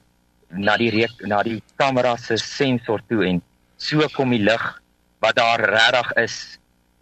na 0.50 0.76
die 0.76 0.90
reek, 0.90 1.16
na 1.26 1.42
die 1.42 1.62
kamera 1.76 2.16
se 2.16 2.36
sensor 2.36 3.00
toe 3.08 3.24
en 3.24 3.42
so 3.84 4.08
kom 4.16 4.32
die 4.32 4.40
lig 4.40 4.64
wat 5.20 5.36
daar 5.36 5.60
regtig 5.60 6.12
is 6.24 6.36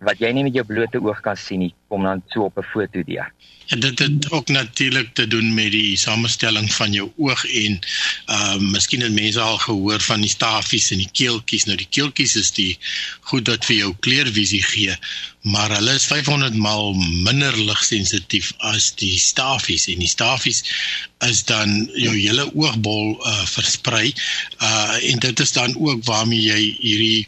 wat 0.06 0.20
jy 0.22 0.32
nie 0.34 0.44
met 0.48 0.54
jou 0.54 0.64
blote 0.66 1.00
oog 1.00 1.20
kan 1.24 1.36
sien 1.38 1.66
nie 1.66 1.74
kom 1.92 2.06
dan 2.08 2.22
so 2.32 2.48
op 2.48 2.56
'n 2.58 2.70
foto 2.72 3.02
deur. 3.04 3.32
En 3.72 3.80
dit 3.80 3.98
het 3.98 4.30
ook 4.30 4.48
natuurlik 4.48 5.14
te 5.14 5.26
doen 5.26 5.54
met 5.54 5.70
die 5.70 5.96
samestelling 5.96 6.72
van 6.74 6.92
jou 6.92 7.12
oog 7.16 7.44
en 7.44 7.78
ehm 8.26 8.64
uh, 8.64 8.70
miskien 8.74 9.00
het 9.00 9.12
mense 9.12 9.40
al 9.40 9.58
gehoor 9.58 10.00
van 10.00 10.20
die 10.20 10.30
stafies 10.30 10.90
en 10.90 11.00
die 11.04 11.12
keeltjies. 11.12 11.64
Nou 11.64 11.76
die 11.76 11.92
keeltjies 11.96 12.34
is 12.36 12.50
die 12.50 12.78
goed 13.20 13.48
wat 13.48 13.64
vir 13.64 13.76
jou 13.76 13.94
kleurvisie 14.00 14.62
gee, 14.62 14.96
maar 15.42 15.70
hulle 15.76 15.94
is 16.00 16.08
500 16.10 16.54
maal 16.54 16.94
minder 17.28 17.56
ligsensitief 17.70 18.52
as 18.58 18.90
die 19.04 19.18
stafies 19.18 19.88
en 19.88 19.98
die 19.98 20.12
stafies 20.16 20.64
is 21.28 21.44
dan 21.44 21.90
jou 21.94 22.16
hele 22.16 22.50
oogbol 22.54 23.16
uh, 23.26 23.46
versprei. 23.56 24.12
Uh 24.60 24.96
en 25.12 25.18
dit 25.18 25.40
is 25.40 25.52
dan 25.52 25.76
ook 25.78 26.04
waarmee 26.04 26.40
jy 26.40 26.62
hierdie 26.80 27.26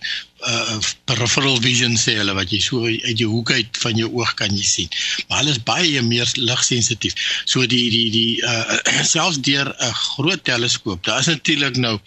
uh 0.53 0.79
peripheral 1.09 1.61
vision 1.61 1.97
sê 2.01 2.17
hulle 2.19 2.35
wat 2.37 2.53
jy 2.53 2.61
so 2.63 2.89
uit 2.89 3.19
jou 3.19 3.31
hoek 3.33 3.55
uit 3.57 3.81
van 3.85 3.97
jou 4.01 4.11
oog 4.21 4.35
kan 4.41 4.53
jy 4.57 4.67
sien. 4.69 4.91
Maar 5.29 5.43
hulle 5.43 5.55
is 5.57 5.63
baie 5.71 6.03
meer 6.03 6.29
ligsensitief. 6.37 7.17
So 7.45 7.67
die 7.67 7.87
die 7.95 8.11
die 8.15 8.43
uh 8.43 9.05
selfs 9.15 9.41
deur 9.49 9.73
'n 9.73 9.97
groot 10.03 10.45
teleskoop, 10.45 11.05
daar 11.05 11.21
is 11.21 11.33
natuurlik 11.33 11.77
nou 11.77 11.99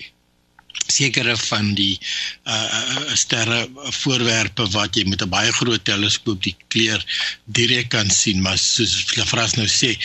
sekere 0.87 1.35
van 1.37 1.73
die 1.75 1.99
uh 2.45 3.15
sterre 3.17 3.65
voorwerpe 4.01 4.67
wat 4.75 4.95
jy 4.95 5.07
met 5.09 5.21
'n 5.21 5.29
baie 5.29 5.51
groot 5.51 5.83
teleskoop 5.83 6.43
die 6.43 6.55
kleur 6.67 7.01
direk 7.45 7.89
kan 7.89 8.09
sien, 8.09 8.41
maar 8.41 8.57
soos 8.57 9.15
Lafras 9.15 9.55
nou 9.55 9.67
sê, 9.67 9.97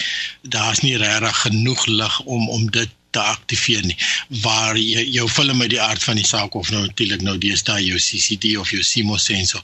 daar's 0.43 0.83
nie 0.83 0.97
regtig 0.97 1.37
genoeg 1.47 1.87
lig 1.87 2.21
om 2.21 2.49
om 2.49 2.71
dit 2.71 2.91
te 3.13 3.21
aktiveer 3.21 3.85
nie 3.87 3.97
waar 4.43 4.79
jy, 4.79 5.05
jou 5.17 5.29
film 5.29 5.61
uit 5.63 5.73
die 5.75 5.81
aard 5.81 6.03
van 6.03 6.21
die 6.21 6.27
saak 6.27 6.55
of 6.59 6.71
nou 6.75 6.83
natuurlik 6.87 7.25
nou 7.27 7.37
deesdae 7.39 7.85
jou 7.85 8.01
CCD 8.01 8.57
of 8.63 8.73
jou 8.75 8.83
CMOS 8.93 9.29
sensor 9.31 9.63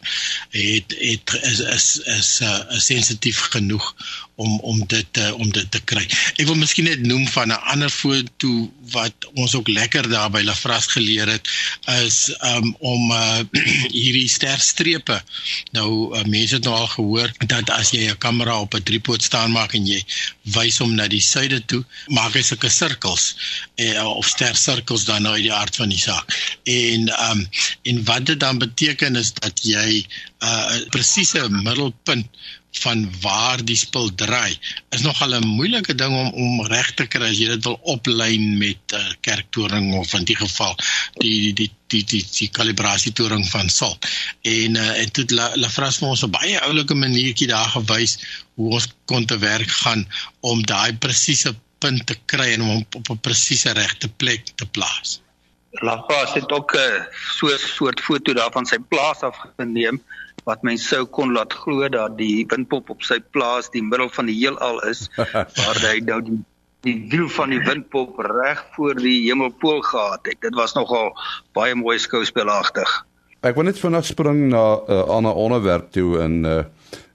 het 0.56 0.96
het 1.00 1.36
is 1.52 1.60
is 1.76 1.88
is 2.18 2.32
uh, 2.44 2.56
sensitief 2.90 3.44
genoeg 3.54 3.92
om 4.38 4.58
om 4.60 4.82
dit 4.86 5.18
uh, 5.18 5.32
om 5.34 5.50
dit 5.50 5.66
te 5.70 5.80
kry. 5.90 6.04
Ek 6.38 6.46
wil 6.46 6.58
miskien 6.60 6.86
net 6.86 7.02
noem 7.02 7.24
van 7.34 7.50
'n 7.50 7.62
ander 7.72 7.90
foto 7.90 8.70
wat 8.94 9.26
ons 9.34 9.54
ook 9.58 9.68
lekker 9.68 10.08
daar 10.08 10.30
by 10.30 10.42
Lafras 10.46 10.86
geleer 10.94 11.28
het 11.28 11.50
is 12.06 12.18
um, 12.46 12.70
om 12.78 13.10
uh, 13.12 13.40
hierdie 13.98 14.28
sterstrepe. 14.30 15.18
Nou 15.74 15.90
uh, 16.14 16.22
mense 16.30 16.54
het 16.54 16.68
nou 16.68 16.76
al 16.76 16.90
gehoor 16.94 17.34
dat 17.46 17.70
as 17.74 17.90
jy 17.90 18.06
'n 18.06 18.18
kamera 18.18 18.60
op 18.60 18.78
'n 18.78 18.82
tripod 18.82 19.22
staan 19.22 19.50
maak 19.50 19.74
en 19.74 19.86
jy 19.86 19.98
wys 20.54 20.78
hom 20.78 20.94
na 20.94 21.08
die 21.10 21.22
suide 21.22 21.64
toe, 21.66 21.82
maak 22.06 22.38
hy 22.38 22.42
sulke 22.42 22.70
sirkels 22.70 23.34
uh, 23.76 24.06
of 24.06 24.26
stersirkels 24.26 25.04
dan 25.04 25.22
nou 25.22 25.34
uit 25.34 25.46
die 25.48 25.52
aard 25.52 25.76
van 25.76 25.88
die 25.88 26.00
saak. 26.00 26.34
En 26.64 27.08
um, 27.30 27.48
en 27.82 28.04
wat 28.04 28.26
dit 28.26 28.40
dan 28.40 28.58
beteken 28.58 29.16
is 29.16 29.32
dat 29.32 29.60
jy 29.62 30.06
'n 30.38 30.46
uh, 30.46 30.88
presiese 30.94 31.48
middelpunt 31.48 32.26
van 32.70 33.08
waar 33.20 33.64
die 33.64 33.76
spul 33.76 34.10
draai 34.14 34.58
is 34.94 35.02
nogal 35.02 35.34
'n 35.34 35.46
moeilike 35.46 35.94
ding 35.94 36.14
om 36.14 36.28
om 36.42 36.66
reg 36.66 36.90
te 36.94 37.06
kry 37.06 37.30
as 37.30 37.38
jy 37.38 37.48
dit 37.48 37.64
wil 37.64 37.78
oplyn 37.94 38.58
met 38.58 38.80
'n 38.92 39.00
uh, 39.00 39.14
kerktoring 39.20 39.94
of 39.94 40.14
in 40.14 40.24
die 40.24 40.36
geval 40.36 40.76
die 41.18 41.52
die 41.52 41.70
die 41.86 42.04
die 42.04 42.24
die 42.38 42.48
kalibrasie 42.48 43.12
toring 43.12 43.46
van 43.50 43.68
salt. 43.68 44.06
En 44.42 44.76
uh, 44.76 45.00
en 45.00 45.08
dit 45.12 45.30
la, 45.30 45.50
la 45.56 45.68
vir 45.68 45.88
ons 46.00 46.22
'n 46.22 46.30
baie 46.30 46.60
oulike 46.60 46.94
maniertjie 46.94 47.48
daar 47.48 47.70
gewys 47.76 48.18
hoe 48.54 48.72
ons 48.74 48.88
kon 49.04 49.26
te 49.26 49.38
werk 49.38 49.70
gaan 49.70 50.06
om 50.40 50.62
daai 50.62 50.92
presiese 50.92 51.54
punt 51.78 52.06
te 52.06 52.16
kry 52.26 52.52
en 52.56 52.62
om 52.62 52.84
op 52.96 53.10
'n 53.10 53.20
presiese 53.20 53.72
regte 53.72 54.08
plek 54.08 54.44
te 54.54 54.66
plaas. 54.66 55.22
Lafras 55.70 56.34
het 56.34 56.52
ook 56.52 56.74
'n 56.74 56.78
uh, 56.78 57.04
so 57.36 57.46
'n 57.46 57.58
soort 57.58 58.00
foto 58.00 58.32
daarvan 58.32 58.66
sy 58.66 58.78
plaas 58.88 59.20
afgeneem 59.20 60.02
wat 60.44 60.62
mens 60.62 60.88
sou 60.88 61.04
kon 61.04 61.32
laat 61.32 61.52
glo 61.52 61.88
dat 61.88 62.16
die 62.18 62.46
windpop 62.48 62.90
op 62.90 63.02
sy 63.02 63.20
plaas 63.20 63.70
die 63.70 63.82
middel 63.82 64.08
van 64.08 64.26
die 64.26 64.38
heelal 64.38 64.80
is 64.88 65.10
waar 65.58 65.80
hy 65.80 66.00
nou 66.00 66.22
die 66.22 66.40
die 66.86 66.94
wiel 67.10 67.28
van 67.28 67.50
die 67.50 67.60
windpop 67.64 68.18
reg 68.22 68.60
voor 68.76 68.94
die 68.94 69.26
hemelpool 69.26 69.80
gehad 69.82 70.20
het. 70.22 70.40
Dit 70.40 70.54
was 70.54 70.74
nogal 70.78 71.10
baie 71.52 71.74
mooi 71.74 71.98
skouspelagtig. 71.98 72.92
Ek 73.46 73.58
wil 73.58 73.68
net 73.68 73.78
vinnig 73.78 74.06
spring 74.06 74.48
na 74.50 74.62
'n 74.78 74.82
uh, 74.86 74.98
eh, 74.98 75.08
ander 75.18 75.34
onderwerp 75.34 75.90
toe 75.92 76.18
en 76.22 76.44
uh, 76.44 76.62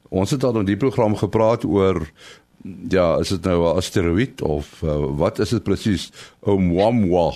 ons 0.09 0.31
het 0.31 0.43
al 0.43 0.59
in 0.59 0.65
die 0.65 0.77
program 0.77 1.15
gepraat 1.15 1.63
oor 1.65 2.07
ja, 2.89 3.17
is 3.19 3.29
dit 3.29 3.43
nou 3.43 3.59
'n 3.63 3.75
asteroïde 3.77 4.43
of 4.43 4.81
uh, 4.83 4.95
wat 5.17 5.39
is 5.39 5.49
dit 5.49 5.63
presies? 5.63 6.11
Oumuamua. 6.39 7.33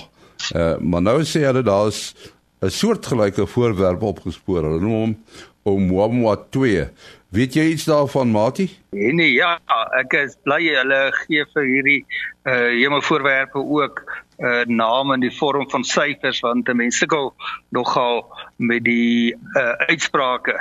Uh, 0.55 0.77
maar 0.77 1.01
nou 1.01 1.23
sê 1.23 1.43
hulle 1.45 1.63
daar's 1.63 2.15
'n 2.61 2.69
soortgelyke 2.69 3.47
voorwerp 3.47 4.01
opgespoor. 4.01 4.63
Hulle 4.63 4.79
noem 4.79 4.93
hom 4.93 5.17
Oumuamua 5.63 6.35
2. 6.49 6.89
Weet 7.29 7.53
jy 7.53 7.63
iets 7.73 7.85
daarvan, 7.85 8.31
Mati? 8.31 8.69
Nee, 8.95 9.13
nee, 9.13 9.33
ja, 9.35 9.57
ek 9.99 10.13
is 10.13 10.37
bly 10.47 10.61
hulle 10.63 10.99
gee 11.25 11.43
vir 11.53 11.65
hierdie 11.67 11.99
uh 12.47 12.69
hemelvoorwerpe 12.71 13.59
ook 13.59 13.99
uh, 14.39 14.63
naam 14.65 15.11
in 15.11 15.25
die 15.25 15.33
vorm 15.35 15.67
van 15.69 15.83
syfers 15.83 16.39
want 16.45 16.71
mense 16.71 17.03
sukkel 17.03 17.33
nogal 17.75 18.23
met 18.55 18.85
die 18.87 19.35
uh 19.35 19.75
uitsprake. 19.91 20.55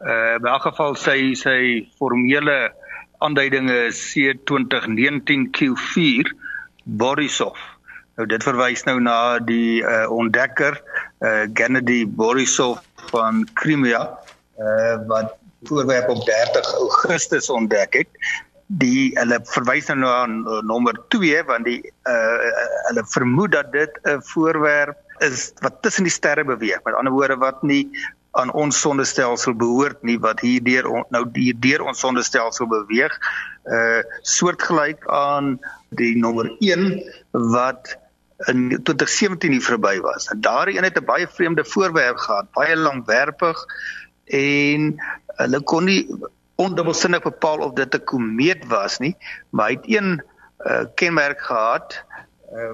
Uh 0.00 0.38
in 0.38 0.48
elk 0.48 0.64
geval 0.70 0.96
sy 0.96 1.34
sy 1.36 1.60
formele 2.00 2.72
aanduiding 3.18 3.70
is 3.70 4.12
C2019Q4 4.12 6.34
Borisov. 6.84 7.56
Nou 8.16 8.26
dit 8.28 8.42
verwys 8.44 8.84
nou 8.88 9.00
na 9.02 9.38
die 9.44 9.82
uh 9.84 10.10
ontdekker 10.12 10.82
uh 11.20 11.44
Gennady 11.52 12.06
Borisov 12.08 12.78
van 13.10 13.48
Crimea 13.54 14.18
uh 14.56 14.96
wat 15.10 15.34
voorwerp 15.68 16.08
op 16.08 16.26
30 16.26 16.74
Augustus 16.80 17.50
ontdek 17.50 17.92
het. 18.02 18.08
Die 18.66 19.18
hulle 19.18 19.40
verwys 19.46 19.86
nou 19.92 20.06
uh, 20.06 20.26
nommer 20.66 20.94
2 21.14 21.44
want 21.50 21.64
die 21.68 21.82
uh 22.08 22.38
hulle 22.88 23.04
vermoed 23.12 23.52
dat 23.52 23.72
dit 23.72 23.90
'n 24.04 24.22
voorwerp 24.32 24.96
is 25.24 25.52
wat 25.64 25.82
tussen 25.82 26.04
die 26.04 26.12
sterre 26.12 26.44
beweeg. 26.44 26.80
Met 26.84 26.94
ander 26.94 27.12
woorde 27.12 27.36
wat 27.36 27.62
nie 27.62 27.88
aan 28.36 28.52
ons 28.52 28.80
sonnestelsel 28.80 29.54
behoort 29.56 30.02
nie 30.02 30.18
wat 30.20 30.40
hier 30.44 30.62
deur 30.64 30.88
nou 31.14 31.24
hier 31.32 31.56
deur 31.60 31.86
ons 31.88 32.00
sonnestelsel 32.00 32.68
beweeg. 32.70 33.14
Uh 33.64 34.02
soortgelyk 34.22 35.06
aan 35.08 35.56
die 35.96 36.14
nommer 36.20 36.50
1 36.58 37.02
wat 37.54 37.96
in 38.52 38.68
2017 38.68 39.52
hier 39.56 39.64
verby 39.64 39.96
was. 40.04 40.28
En 40.28 40.40
daardie 40.40 40.76
een 40.76 40.84
het 40.84 40.98
'n 40.98 41.04
baie 41.04 41.28
vreemde 41.28 41.64
voorwerp 41.64 42.16
gehad, 42.16 42.52
baie 42.52 42.76
langwerpig 42.76 43.64
en 44.24 44.94
hulle 45.26 45.60
kon 45.60 45.84
nie 45.84 46.08
ondubbelsinnig 46.56 47.22
bepaal 47.22 47.58
of 47.58 47.72
dit 47.72 47.94
'n 47.94 48.04
komeet 48.04 48.66
was 48.66 48.98
nie, 48.98 49.16
maar 49.50 49.68
hy 49.68 49.74
het 49.74 49.88
een 49.88 50.22
uh, 50.66 50.84
kenmerk 50.94 51.40
gehad 51.40 52.04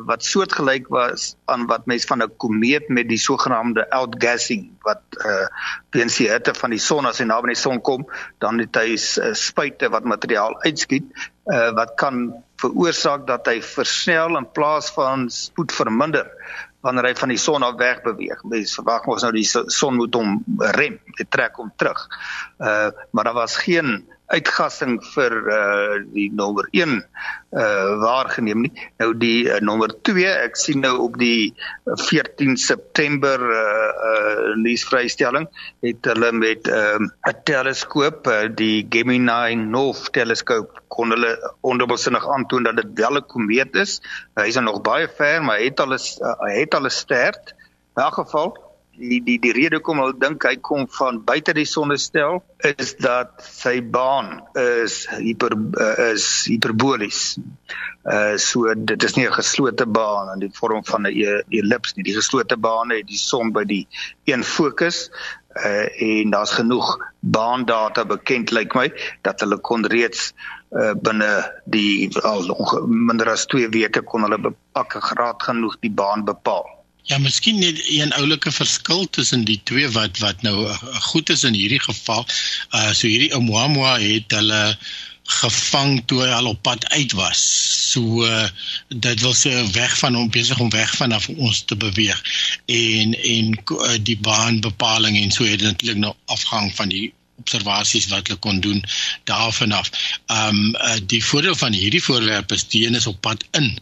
wat 0.07 0.25
soortgelyk 0.25 0.89
was 0.93 1.35
aan 1.45 1.67
wat 1.67 1.87
mense 1.87 2.07
van 2.07 2.23
'n 2.23 2.37
komeet 2.37 2.89
met 2.89 3.09
die 3.09 3.19
sogenaamde 3.19 3.91
outgassing 3.91 4.71
wat 4.83 5.03
uh 5.25 5.47
weens 5.91 6.17
die 6.17 6.29
hitte 6.29 6.55
van 6.55 6.71
die 6.71 6.79
son 6.79 7.07
as 7.07 7.19
hy 7.19 7.25
naby 7.25 7.55
die 7.55 7.63
son 7.63 7.81
kom, 7.81 8.07
dan 8.39 8.59
het 8.59 8.77
hy 8.77 8.97
uh, 8.97 9.33
spuite 9.33 9.89
wat 9.89 10.05
materiaal 10.05 10.61
uitskiet 10.63 11.09
uh 11.53 11.71
wat 11.75 11.95
kan 11.97 12.35
veroorsaak 12.57 13.27
dat 13.27 13.47
hy 13.47 13.61
versnel 13.63 14.37
in 14.37 14.51
plaas 14.53 14.91
van 14.91 15.31
spoed 15.31 15.73
verminder 15.73 16.29
wanneer 16.83 17.05
hy 17.05 17.15
van 17.15 17.29
die 17.29 17.39
son 17.39 17.63
af 17.63 17.77
weg 17.79 18.03
beweeg. 18.03 18.43
Mens 18.43 18.75
verwag 18.75 19.07
mos 19.07 19.23
nou 19.23 19.33
die 19.33 19.47
son 19.47 19.97
moet 19.97 20.15
hom 20.15 20.43
rem, 20.59 20.99
dit 21.17 21.31
trek 21.31 21.57
hom 21.57 21.73
terug. 21.77 22.09
Uh 22.59 22.91
maar 23.11 23.25
daar 23.25 23.41
was 23.41 23.57
geen 23.57 24.03
uitgassing 24.33 24.99
vir 25.13 25.35
uh 25.53 25.97
die 26.15 26.29
nommer 26.33 26.69
1 26.73 26.95
uh 26.95 27.89
waargeneem 28.03 28.65
nie. 28.67 28.73
Nou 29.03 29.11
die 29.19 29.49
uh, 29.51 29.59
nommer 29.61 29.93
2, 30.09 30.25
ek 30.47 30.57
sien 30.57 30.81
nou 30.85 30.95
op 31.05 31.19
die 31.21 31.53
14 31.85 32.57
September 32.61 33.43
uh 33.43 33.91
uh 34.09 34.55
nuusvrystelling 34.63 35.49
het 35.85 36.11
hulle 36.13 36.33
met 36.33 36.69
'n 36.69 37.11
uh, 37.11 37.35
teleskoop, 37.45 38.27
uh, 38.27 38.49
die 38.49 38.87
Gemini 38.89 39.55
North 39.57 40.13
teleskoop 40.13 40.81
kon 40.89 41.13
hulle 41.13 41.37
onderbesinnig 41.61 42.29
aantoon 42.29 42.69
dat 42.69 42.77
dit 42.77 42.99
wel 43.01 43.21
'n 43.21 43.27
komeet 43.27 43.75
is. 43.77 44.01
Hy 44.37 44.47
is 44.47 44.61
nog 44.61 44.83
baie 44.83 45.09
ver, 45.09 45.43
maar 45.43 45.59
hy 45.59 45.71
het 45.71 45.81
al 45.81 45.95
'n 45.95 46.01
hy 46.47 46.61
het 46.61 46.75
al 46.75 46.87
'n 46.87 46.91
stert. 46.91 47.55
In 47.97 48.03
elk 48.03 48.15
geval 48.15 48.72
die 49.03 49.21
die 49.25 49.39
die 49.43 49.53
rede 49.57 49.81
kom 49.85 50.01
hulle 50.03 50.15
dink 50.23 50.45
hy 50.47 50.55
kom 50.69 50.87
van 50.99 51.21
buite 51.27 51.55
die 51.57 51.67
sonnestel 51.69 52.41
is 52.69 52.95
dat 53.03 53.43
sy 53.45 53.81
baan 53.95 54.37
is 54.63 55.03
hiper 55.19 55.57
uh, 55.57 56.11
is 56.13 56.27
hiperbolies. 56.51 57.23
Uh 58.07 58.39
so 58.45 58.75
dit 58.75 59.05
is 59.09 59.17
nie 59.17 59.27
'n 59.27 59.35
geslote 59.35 59.87
baan 59.99 60.33
in 60.35 60.45
die 60.47 60.53
vorm 60.59 60.85
van 60.85 61.07
'n 61.07 61.15
ellips 61.61 61.95
nie. 61.97 62.07
Die 62.07 62.19
geslote 62.19 62.57
bane 62.57 63.01
het 63.01 63.09
die 63.09 63.19
son 63.19 63.53
by 63.53 63.65
die 63.65 63.87
een 64.25 64.45
fokus 64.45 65.11
uh 65.57 65.87
en 66.09 66.31
daar's 66.31 66.55
genoeg 66.59 66.99
baandata 67.21 68.05
bekend 68.05 68.51
lyk 68.51 68.75
my 68.75 68.89
dat 69.23 69.41
hulle 69.41 69.59
kon 69.59 69.85
reeds 69.85 70.33
uh 70.71 70.95
binne 70.95 71.33
die 71.67 72.11
al 72.23 72.47
minder 72.87 73.35
as 73.35 73.47
2 73.47 73.69
weke 73.69 74.03
kon 74.03 74.23
hulle 74.23 74.39
bepak 74.39 74.97
graad 75.11 75.43
genoeg 75.43 75.77
die 75.81 75.91
baan 75.91 76.25
bepaal. 76.25 76.82
Ja, 77.13 77.19
miskien 77.21 77.59
net 77.61 77.77
'n 77.93 78.13
oulike 78.17 78.51
verskil 78.57 79.03
tussen 79.11 79.43
die 79.45 79.61
twee 79.69 79.89
wat 79.93 80.19
wat 80.19 80.43
nou 80.43 80.65
uh, 80.65 80.77
goed 81.13 81.29
is 81.35 81.43
in 81.45 81.53
hierdie 81.53 81.81
geval. 81.87 82.23
Uh 82.79 82.93
so 82.97 83.05
hierdie 83.07 83.35
Oumuamua 83.37 83.99
het 84.01 84.33
hulle 84.33 84.61
gevang 85.41 86.01
toe 86.09 86.23
hy 86.23 86.31
al 86.33 86.49
op 86.53 86.63
pad 86.69 86.87
uit 86.97 87.13
was. 87.19 87.43
So 87.93 88.25
uh, 88.25 88.49
dit 88.89 89.21
wil 89.21 89.37
sê 89.37 89.53
weg 89.77 89.99
van 90.01 90.17
hom 90.17 90.31
besig 90.33 90.63
om 90.65 90.73
weg 90.73 90.95
vanaf 90.97 91.29
ons 91.35 91.61
te 91.69 91.77
beweeg 91.77 92.23
en 92.67 93.13
en 93.35 93.53
uh, 93.61 93.99
die 94.01 94.17
baanbepaling 94.29 95.19
en 95.21 95.37
so 95.37 95.45
het 95.45 95.61
dit 95.61 95.69
natuurlik 95.69 96.01
nou 96.07 96.15
afhang 96.33 96.73
van 96.81 96.89
die 96.97 97.11
observasies 97.45 98.09
wat 98.09 98.33
hulle 98.33 98.41
kon 98.49 98.65
doen 98.65 98.81
daarvan 99.29 99.77
af. 99.83 99.93
Um 100.33 100.65
uh, 100.81 100.97
die 101.13 101.21
voordeel 101.25 101.61
van 101.61 101.77
hierdie 101.77 102.05
voorwerp 102.09 102.57
is 102.57 102.65
die 102.73 102.87
een 102.87 102.97
is 102.97 103.11
op 103.13 103.21
pad 103.21 103.45
in 103.61 103.75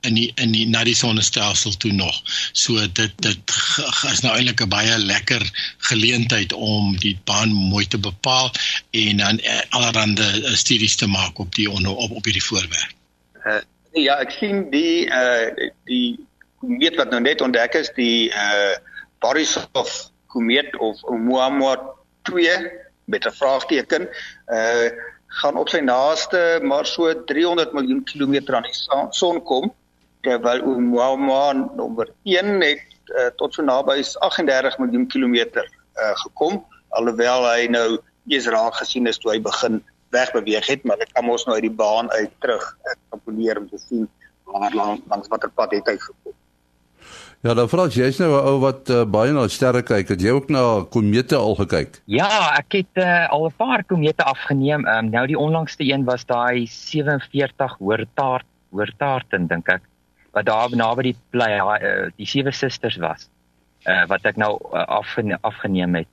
in 0.00 0.14
die 0.14 0.32
in 0.38 0.52
die 0.54 0.66
na 0.68 0.84
die 0.86 0.96
sonnestelsel 0.96 1.74
toe 1.82 1.92
nog. 1.92 2.20
So 2.52 2.78
dit 2.92 3.14
dit 3.24 3.54
is 4.12 4.22
nou 4.22 4.34
eintlik 4.34 4.62
'n 4.62 4.70
baie 4.70 4.98
lekker 4.98 5.42
geleentheid 5.90 6.52
om 6.52 6.96
die 6.96 7.18
baan 7.24 7.52
mooi 7.52 7.86
te 7.86 7.98
bepaal 7.98 8.52
en 8.90 9.16
dan 9.16 9.40
uh, 9.42 9.60
allerhande 9.68 10.22
uh, 10.22 10.54
studies 10.54 10.96
te 10.96 11.06
maak 11.06 11.38
op 11.38 11.54
die 11.54 11.70
onder, 11.70 11.94
op 11.94 12.10
op 12.10 12.24
hierdie 12.24 12.44
voorwerp. 12.44 12.94
Uh, 13.46 13.60
ja, 13.92 14.18
ek 14.22 14.30
sien 14.30 14.70
die 14.70 15.06
uh 15.10 15.50
die 15.84 16.18
komeet 16.60 16.96
wat 16.96 17.10
nou 17.10 17.20
net 17.20 17.40
ontdek 17.40 17.74
is, 17.74 17.90
die 17.94 18.30
uh 18.30 18.76
Borisov 19.18 19.90
komeet 20.26 20.76
of 20.78 21.02
Oumuamua 21.02 21.74
2 22.22 22.70
met 23.04 23.26
'n 23.26 23.34
vraagteken. 23.34 24.08
Uh 24.46 24.90
gaan 25.28 25.56
op 25.60 25.68
sy 25.68 25.78
naaste 25.84 26.60
maar 26.62 26.86
so 26.86 27.24
300 27.24 27.72
miljoen 27.72 28.04
kilometer 28.04 28.54
aan 28.54 28.64
die 28.64 28.78
son 29.12 29.42
kom 29.42 29.74
terwyl 30.28 30.64
Oumuamua 30.72 31.52
nommer 31.76 32.10
1 32.22 32.60
het 32.60 33.12
uh, 33.16 33.30
tot 33.40 33.54
so 33.54 33.64
naby 33.64 34.02
38 34.20 34.78
miljoen 34.78 35.06
kilometer 35.08 35.64
uh, 35.68 36.14
gekom 36.24 36.60
alhoewel 37.00 37.46
hy 37.48 37.68
nou 37.72 37.86
eers 38.28 38.48
raak 38.52 38.76
gesien 38.82 39.08
is 39.08 39.20
toe 39.20 39.32
hy 39.34 39.40
begin 39.44 39.80
wegbeweeg 40.14 40.68
het 40.68 40.84
maar 40.84 41.00
dit 41.00 41.12
kan 41.16 41.28
ons 41.28 41.46
nou 41.48 41.56
uit 41.56 41.68
die 41.68 41.78
baan 41.84 42.10
uit 42.16 42.32
terug 42.44 42.64
kalkuleer 43.08 43.62
om 43.62 43.68
te 43.72 43.80
sien 43.80 44.08
waar 44.48 44.72
langs, 44.72 45.04
langs 45.08 45.32
watter 45.32 45.52
pad 45.56 45.72
het 45.76 45.88
hy 45.88 45.96
gekom 46.00 46.36
Ja, 47.46 47.52
dan 47.54 47.68
vra 47.70 47.84
jy 47.86 48.02
jy's 48.02 48.16
nou 48.18 48.32
'n 48.34 48.46
ou 48.50 48.56
wat 48.64 48.90
uh, 48.90 49.04
baie 49.06 49.30
na 49.30 49.44
sterre 49.46 49.84
kyk. 49.86 50.08
Het 50.10 50.22
jy 50.26 50.32
ook 50.34 50.48
na 50.50 50.82
komete 50.90 51.36
al 51.38 51.54
gekyk? 51.54 52.00
Ja, 52.10 52.26
ek 52.58 52.82
het 52.82 52.98
uh, 52.98 53.30
al 53.30 53.46
'n 53.46 53.54
paar 53.54 53.84
komete 53.86 54.26
afgeneem. 54.26 54.82
Um, 54.82 55.10
nou 55.14 55.22
die 55.26 55.38
onlangste 55.38 55.86
een 55.86 56.02
was 56.04 56.26
daai 56.26 56.66
47 56.66 57.78
Hoortaart, 57.78 58.46
Hoortaarten 58.74 59.46
dink 59.46 59.70
ek, 59.70 59.86
wat 60.32 60.46
daar 60.46 60.76
naby 60.76 61.02
die 61.02 61.16
bly 61.30 61.50
uh, 61.58 62.08
die 62.16 62.26
sewe 62.26 62.52
susters 62.52 62.96
was. 62.96 63.28
Uh, 63.86 64.04
wat 64.10 64.26
ek 64.28 64.36
nou 64.36 64.58
uh, 64.72 64.84
afgene 64.98 65.38
afgeneem 65.40 65.94
het. 65.94 66.08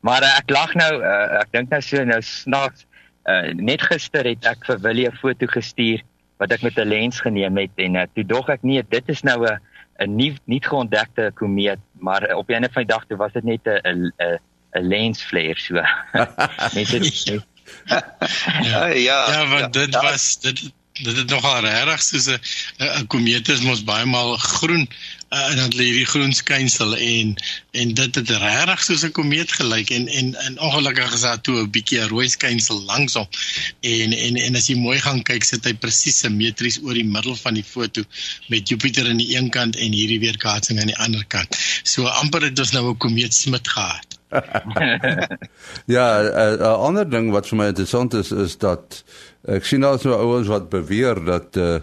Maar 0.00 0.22
uh, 0.22 0.36
ek 0.40 0.50
lag 0.50 0.74
nou, 0.74 0.92
uh, 1.02 1.40
ek 1.42 1.52
dink 1.52 1.70
nou 1.70 1.80
so 1.84 2.04
nou 2.04 2.20
snaaks. 2.22 2.86
Uh, 3.28 3.52
net 3.54 3.84
gister 3.86 4.26
het 4.26 4.46
ek 4.50 4.64
vir 4.66 4.80
Willie 4.82 5.08
'n 5.08 5.20
foto 5.20 5.46
gestuur 5.46 6.02
wat 6.42 6.50
ek 6.50 6.62
met 6.62 6.78
'n 6.78 6.88
lens 6.88 7.20
geneem 7.20 7.56
het 7.56 7.70
en 7.76 7.94
uh, 7.94 8.06
toe 8.14 8.24
dog 8.26 8.48
ek 8.50 8.62
nee, 8.66 8.82
dit 8.82 9.08
is 9.08 9.22
nou 9.22 9.46
'n 9.46 9.60
'n 10.02 10.16
nie 10.16 10.34
nie 10.44 10.60
geontdekte 10.62 11.30
komeet, 11.34 11.78
maar 12.00 12.22
op 12.34 12.50
'n 12.50 12.64
of 12.64 12.76
ander 12.76 12.86
dag 12.86 13.04
toe 13.06 13.16
was 13.16 13.32
dit 13.32 13.44
net 13.44 13.62
'n 13.66 14.10
'n 14.18 14.38
'n 14.74 14.88
lens 14.88 15.22
flare 15.22 15.58
so. 15.58 15.74
Mense 16.74 17.42
ja, 18.62 18.86
ja, 18.86 19.18
ja, 19.30 19.46
want 19.48 19.60
ja, 19.60 19.68
dit 19.68 19.92
ja. 19.94 20.02
was 20.02 20.40
dit 20.40 20.72
dit 20.92 21.16
het 21.16 21.28
nogal 21.30 21.60
regtig 21.64 22.02
soos 22.02 22.26
'n 22.28 22.40
'n 23.00 23.06
komeet 23.06 23.48
is 23.48 23.60
mos 23.60 23.84
baie 23.84 24.04
maal 24.04 24.36
groen 24.36 24.88
uh, 25.32 25.50
en 25.50 25.56
dan 25.56 25.72
lê 25.76 25.84
hierdie 25.88 26.10
groen 26.12 26.32
skynsel 26.32 26.96
en 26.96 27.34
en 27.70 27.94
dit 27.94 28.14
het 28.14 28.30
regtig 28.44 28.84
soos 28.84 29.04
'n 29.04 29.16
komeet 29.18 29.52
gelyk 29.52 29.90
en 29.90 30.08
en 30.08 30.34
en 30.46 30.60
ongelukkig 30.60 31.14
is 31.14 31.24
daar 31.26 31.40
toe 31.40 31.56
'n 31.62 31.70
bietjie 31.70 32.00
'n 32.00 32.12
rooi 32.12 32.28
skynsel 32.28 32.82
langs 32.92 33.14
hom 33.14 33.28
en 33.80 34.12
en 34.12 34.36
en 34.36 34.56
as 34.56 34.68
jy 34.68 34.76
mooi 34.76 34.98
gaan 35.00 35.22
kyk 35.22 35.44
sit 35.44 35.64
hy 35.64 35.74
presies 35.74 36.18
simmetries 36.18 36.80
oor 36.82 36.94
die 36.94 37.08
middel 37.16 37.36
van 37.36 37.54
die 37.54 37.68
foto 37.74 38.04
met 38.48 38.68
Jupiter 38.68 39.08
aan 39.08 39.22
die 39.24 39.36
een 39.36 39.50
kant 39.50 39.76
en 39.76 39.92
hierdie 39.92 40.20
weerkaatsing 40.20 40.80
aan 40.80 40.92
die 40.92 41.02
ander 41.06 41.24
kant. 41.24 41.56
So 41.82 42.04
amper 42.04 42.42
het 42.42 42.58
ons 42.58 42.72
nou 42.72 42.90
'n 42.90 42.96
komeet 42.96 43.34
smit 43.34 43.68
gehad. 43.68 44.21
Ja, 45.96 46.06
eh, 46.22 46.56
'n 46.56 46.78
ander 46.88 47.08
ding 47.08 47.30
wat 47.32 47.48
vir 47.48 47.58
my 47.58 47.66
interessant 47.72 48.14
is 48.14 48.32
is 48.32 48.56
dat 48.56 49.04
ek 49.48 49.64
sien 49.64 49.80
daar 49.80 49.98
so 49.98 50.14
ouens 50.16 50.48
wat 50.48 50.70
beweer 50.70 51.24
dat 51.24 51.56
uh, 51.56 51.80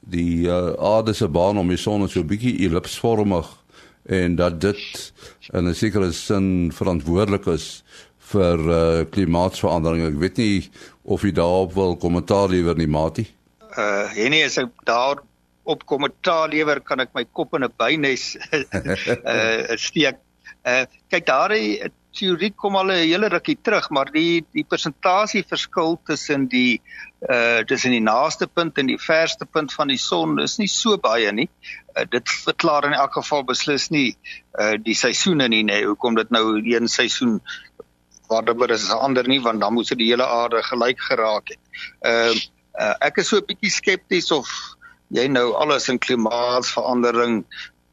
die 0.00 0.46
uh, 0.46 0.72
aarde 0.78 1.12
se 1.14 1.28
baan 1.28 1.58
om 1.58 1.68
die 1.68 1.80
son 1.80 2.08
so 2.08 2.20
'n 2.20 2.26
bietjie 2.26 2.58
ellipsvormig 2.66 3.46
en 4.06 4.36
dat 4.36 4.60
dit 4.60 5.12
in 5.52 5.68
'n 5.68 5.74
sekere 5.74 6.12
sin 6.12 6.72
verantwoordelik 6.72 7.46
is 7.46 7.82
vir 8.32 8.58
uh, 8.58 9.04
klimaatsverandering. 9.10 10.06
Ek 10.06 10.20
weet 10.20 10.36
nie 10.36 10.70
of 11.04 11.22
jy 11.22 11.32
daarop 11.32 11.74
wil 11.74 11.96
kommentaar 11.96 12.48
lewer 12.48 12.76
nie, 12.78 12.90
Mati. 12.90 13.26
Uh, 13.76 14.08
Henny, 14.14 14.42
as 14.42 14.58
ek 14.58 14.72
daar 14.88 15.22
op 15.66 15.82
kommentaar 15.86 16.48
lewer, 16.48 16.80
kan 16.80 17.02
ek 17.02 17.12
my 17.14 17.24
kop 17.32 17.54
in 17.54 17.64
'n 17.66 17.72
bynes 17.78 18.36
uh 18.52 19.76
steek. 19.88 20.22
Uh 20.66 20.84
kyk 21.12 21.26
daar 21.26 21.54
die 21.54 21.92
teorie 22.16 22.52
kom 22.56 22.76
al 22.76 22.90
'n 22.90 23.04
hele 23.04 23.28
rukkie 23.28 23.58
terug, 23.62 23.90
maar 23.90 24.10
die 24.12 24.44
die 24.52 24.64
persentasie 24.64 25.44
verskil 25.44 25.98
tussen 26.04 26.48
die 26.48 26.80
uh 27.28 27.62
tussen 27.64 27.92
die 27.92 28.00
naaste 28.00 28.46
punt 28.46 28.78
en 28.78 28.86
die 28.86 28.98
verste 28.98 29.46
punt 29.46 29.72
van 29.72 29.88
die 29.88 30.00
son 30.00 30.38
is 30.38 30.58
nie 30.58 30.68
so 30.68 30.96
baie 30.98 31.32
nie. 31.32 31.48
Uh, 31.96 32.04
dit 32.10 32.28
verklaar 32.48 32.84
in 32.84 32.96
elk 32.96 33.12
geval 33.20 33.44
beslis 33.44 33.90
nie 33.90 34.16
uh 34.58 34.74
die 34.78 34.94
seisoene 34.94 35.48
nie, 35.48 35.62
nee. 35.62 35.84
Hoekom 35.86 36.16
dit 36.16 36.30
nou 36.30 36.58
een 36.58 36.88
seisoen 36.88 37.40
waardeer 38.28 38.70
is 38.70 38.88
'n 38.88 38.98
ander 39.08 39.28
nie, 39.28 39.40
want 39.40 39.60
dan 39.60 39.72
moes 39.72 39.88
dit 39.88 39.98
die 39.98 40.10
hele 40.10 40.26
aarde 40.26 40.62
gelyk 40.62 41.00
geraak 41.00 41.48
het. 41.48 41.62
Uh, 42.02 42.34
uh 42.80 42.94
ek 43.00 43.18
is 43.18 43.28
so 43.28 43.36
'n 43.36 43.46
bietjie 43.46 43.70
skepties 43.70 44.30
of 44.32 44.48
jy 45.08 45.28
nou 45.28 45.52
alles 45.54 45.88
in 45.88 45.98
klimaatsverandering 45.98 47.44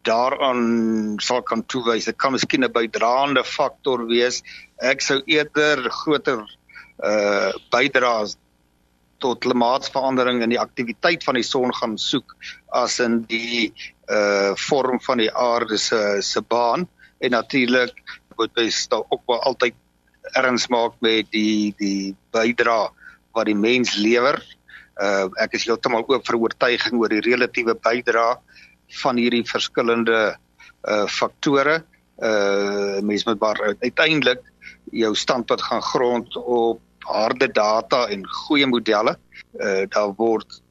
daaraan 0.04 1.18
sal 1.24 1.42
kan 1.42 1.64
toewys. 1.66 2.06
Dit 2.06 2.18
kan 2.18 2.32
miskien 2.32 2.64
'n 2.64 2.72
bydraende 2.72 3.44
faktor 3.44 4.08
wees. 4.08 4.44
Ek 4.80 5.02
sou 5.02 5.22
eerder 5.26 5.90
groter 5.90 6.44
uh 7.04 7.52
bydraes 7.72 8.38
tot 9.24 9.40
klimaatsverandering 9.40 10.42
en 10.44 10.50
die 10.50 10.60
aktiwiteit 10.60 11.24
van 11.24 11.36
die 11.40 11.48
son 11.48 11.74
gaan 11.74 11.98
soek 11.98 12.36
as 12.72 13.00
in 13.00 13.24
die 13.28 13.74
uh 14.12 14.52
vorm 14.68 15.00
van 15.00 15.18
die 15.18 15.32
aarde 15.32 15.78
se 15.78 16.22
se 16.22 16.42
baan 16.42 16.88
en 17.20 17.32
natuurlik 17.32 17.96
moet 18.38 18.52
jy 18.56 18.70
ook 18.92 19.22
wel 19.28 19.42
altyd 19.42 19.76
erns 20.36 20.68
maak 20.68 20.94
met 21.00 21.32
die 21.32 21.74
die 21.78 22.16
bydra 22.32 22.92
wat 23.34 23.46
die 23.46 23.58
mens 23.58 23.96
lewer. 23.96 24.42
Uh 25.02 25.30
ek 25.42 25.56
is 25.58 25.66
heeltemal 25.66 26.06
ook 26.08 26.26
vir 26.26 26.40
oortuiging 26.40 27.00
oor 27.00 27.10
die 27.10 27.24
relatiewe 27.24 27.76
bydra 27.76 28.40
van 28.88 29.18
hierdie 29.18 29.46
verskillende 29.48 30.38
uh 30.84 31.06
faktore. 31.08 31.84
Uh 32.18 33.00
mens 33.02 33.26
moet 33.26 33.40
maar 33.40 33.76
uiteindelik 33.80 34.42
jou 34.92 35.16
standpunt 35.16 35.62
gaan 35.62 35.82
grond 35.82 36.36
op 36.38 36.82
harde 37.00 37.52
data 37.52 38.08
en 38.08 38.28
goeie 38.28 38.68
modelle. 38.68 39.18
Uh 39.54 39.86
daar 39.90 40.14
word 40.16 40.62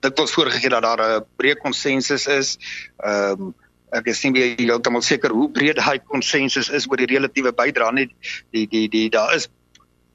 dit 0.00 0.18
word 0.18 0.30
voorgegee 0.30 0.70
dat 0.70 0.82
daar 0.82 1.02
'n 1.18 1.24
breë 1.36 1.56
konsensus 1.56 2.26
is. 2.26 2.58
Ehm 2.96 3.40
um, 3.40 3.54
ek 3.90 4.06
is 4.06 4.22
nie 4.22 4.54
heeltemal 4.58 5.02
seker 5.02 5.30
hoe 5.30 5.50
breed 5.50 5.76
daai 5.76 5.98
konsensus 6.04 6.68
is 6.68 6.88
oor 6.90 6.96
die 6.96 7.06
relatiewe 7.06 7.52
bydrae 7.52 7.92
nie. 7.92 8.08
Die 8.50 8.66
die 8.66 8.88
die 8.88 9.08
daar 9.10 9.34
is 9.34 9.48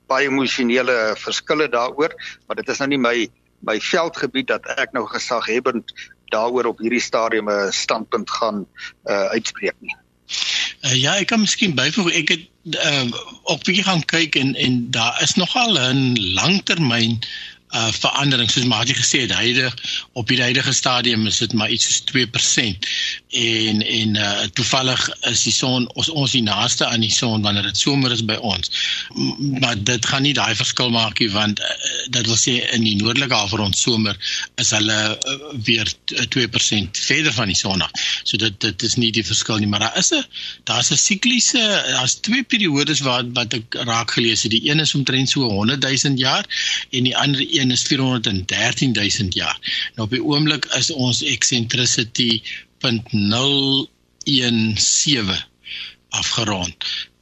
baie 0.07 0.27
emosionele 0.27 1.15
verskille 1.15 1.69
daaroor, 1.69 2.11
maar 2.47 2.55
dit 2.55 2.69
is 2.69 2.79
nou 2.79 2.89
nie 2.89 2.97
my 2.99 3.29
my 3.61 3.79
veldgebied 3.79 4.47
dat 4.47 4.65
ek 4.65 4.91
nou 4.91 5.05
gesaghebend 5.07 5.93
daaroor 6.31 6.71
op 6.71 6.79
hierdie 6.79 7.03
stadium 7.03 7.49
'n 7.49 7.71
standpunt 7.71 8.29
gaan 8.29 8.65
uh 9.05 9.27
uitspreek 9.35 9.75
nie. 9.79 9.95
Uh, 10.81 10.95
ja, 10.95 11.15
ek 11.19 11.27
kan 11.27 11.43
miskien 11.43 11.75
byvoeg 11.75 12.11
ek 12.23 12.29
het 12.35 12.45
uh, 12.75 13.11
op 13.43 13.63
bietjie 13.63 13.83
gaan 13.83 14.05
kyk 14.05 14.35
en 14.35 14.55
en 14.55 14.91
daar 14.91 15.19
is 15.21 15.35
nogal 15.35 15.77
'n 15.77 16.15
langtermyn 16.39 17.19
uh 17.19 17.50
verandering 17.71 18.51
soos 18.51 18.65
jy 18.65 18.95
gesê 18.95 19.21
het 19.21 19.35
hyde 19.35 19.71
op 20.13 20.27
die 20.27 20.41
huidige 20.41 20.73
stadium 20.73 21.27
is 21.27 21.37
dit 21.37 21.53
maar 21.53 21.69
iets 21.69 21.85
soos 21.85 22.03
2% 22.11 22.89
en 23.31 23.81
en 23.81 24.15
uh 24.15 24.43
toevallig 24.53 25.09
is 25.29 25.43
die 25.43 25.53
son 25.55 25.87
ons 25.95 26.09
ons 26.09 26.31
die 26.35 26.43
naaste 26.43 26.85
aan 26.85 27.03
die 27.03 27.11
son 27.11 27.41
wanneer 27.45 27.69
dit 27.69 27.77
somer 27.77 28.11
is 28.11 28.23
by 28.25 28.35
ons. 28.35 28.71
Maar 29.61 29.77
dit 29.79 30.05
gaan 30.05 30.25
nie 30.27 30.33
daai 30.35 30.55
verskil 30.55 30.91
maak 30.91 31.19
nie 31.23 31.29
want 31.31 31.61
uh, 31.63 31.69
dit 32.11 32.27
wil 32.27 32.39
sê 32.39 32.57
in 32.75 32.83
die 32.83 32.97
noordelike 32.99 33.35
halfrond 33.35 33.77
somer 33.77 34.17
is 34.59 34.73
hulle 34.75 34.97
uh, 35.15 35.37
weer 35.67 35.87
2% 36.11 36.99
verder 37.07 37.33
van 37.37 37.51
die 37.53 37.55
son 37.55 37.85
af. 37.85 37.91
So 38.23 38.37
dit 38.41 38.59
dit 38.59 38.83
is 38.83 38.97
nie 38.99 39.11
die 39.15 39.25
verskil 39.25 39.63
nie 39.63 39.71
maar 39.71 39.85
daar 39.85 39.97
is 40.03 40.11
'n 40.11 40.23
daar's 40.67 40.91
'n 40.91 40.99
sikliese 40.99 41.63
daar's 41.95 42.19
twee 42.19 42.43
periodes 42.43 42.99
wat 43.07 43.31
wat 43.33 43.53
ek 43.53 43.79
raak 43.87 44.11
gelees 44.11 44.43
het. 44.43 44.51
Die 44.51 44.69
een 44.69 44.79
is 44.79 44.95
omtrent 44.95 45.29
so 45.29 45.47
100 45.47 45.87
000 45.87 46.17
jaar 46.17 46.43
en 46.91 47.03
die 47.03 47.17
ander 47.17 47.41
een 47.61 47.71
is 47.71 47.81
413 47.81 48.91
000 48.91 49.09
jaar. 49.29 49.57
Nou 49.95 50.07
op 50.07 50.09
die 50.09 50.23
oomblik 50.23 50.65
is 50.65 50.91
ons 50.91 51.23
eccentricity 51.23 52.41
0.017 52.81 52.89
afgerond. 56.09 56.75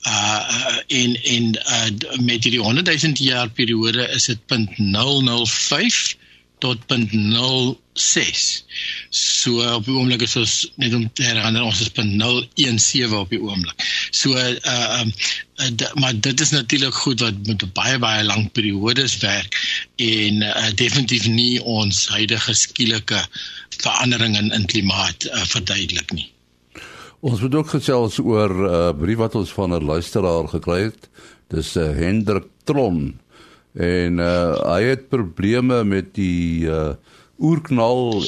Uh 0.08 0.78
en 0.88 1.24
en 1.24 1.56
uh 1.56 1.88
met 2.22 2.42
die 2.42 2.60
100 2.60 3.02
000 3.02 3.14
jaar 3.16 3.50
periode 3.50 4.08
is 4.08 4.26
dit 4.26 4.40
0.005 4.48 6.18
tot 6.60 6.78
0.06. 6.88 8.64
So 9.10 9.64
op 9.76 9.86
die 9.86 9.96
oomblik 9.96 10.24
is 10.26 10.36
ons 10.40 10.56
net 10.80 10.94
om 10.96 11.06
te 11.14 11.24
herinner 11.28 11.66
ons 11.66 11.82
is 11.84 11.92
0.017 11.96 13.16
op 13.18 13.32
die 13.34 13.42
oomblik. 13.42 13.86
So 14.12 14.36
uh 14.36 15.02
um 15.02 15.14
maar 16.00 16.16
dit 16.16 16.40
is 16.40 16.52
natuurlik 16.56 16.96
goed 16.96 17.20
wat 17.20 17.36
met 17.48 17.66
baie 17.74 18.00
baie 18.00 18.24
lang 18.24 18.52
periodes 18.56 19.18
werk 19.20 19.56
en 20.00 20.42
uh, 20.48 20.70
definitief 20.76 21.28
nie 21.28 21.60
ons 21.64 22.08
huidige 22.16 22.54
skielike 22.56 23.20
verandering 23.80 24.38
in 24.40 24.52
in 24.56 24.66
klimaat 24.66 25.28
uh, 25.28 25.44
verduidelik 25.52 26.12
nie. 26.16 26.30
Ons 27.20 27.42
moet 27.44 27.56
ook 27.56 27.74
gesels 27.76 28.20
oor 28.24 28.50
'n 28.50 28.70
uh, 28.72 28.94
brief 29.00 29.20
wat 29.20 29.36
ons 29.36 29.52
van 29.52 29.76
'n 29.76 29.84
luisteraar 29.84 30.48
gekry 30.48 30.82
het. 30.88 31.10
Dis 31.52 31.76
uh, 31.76 31.92
Hendrik 31.92 32.48
Tron 32.64 33.20
en 33.74 34.20
uh, 34.20 34.56
hy 34.66 34.82
het 34.90 35.10
probleme 35.10 35.84
met 35.84 36.14
die 36.16 36.66
uh, 36.66 36.96
oerknal 37.40 38.24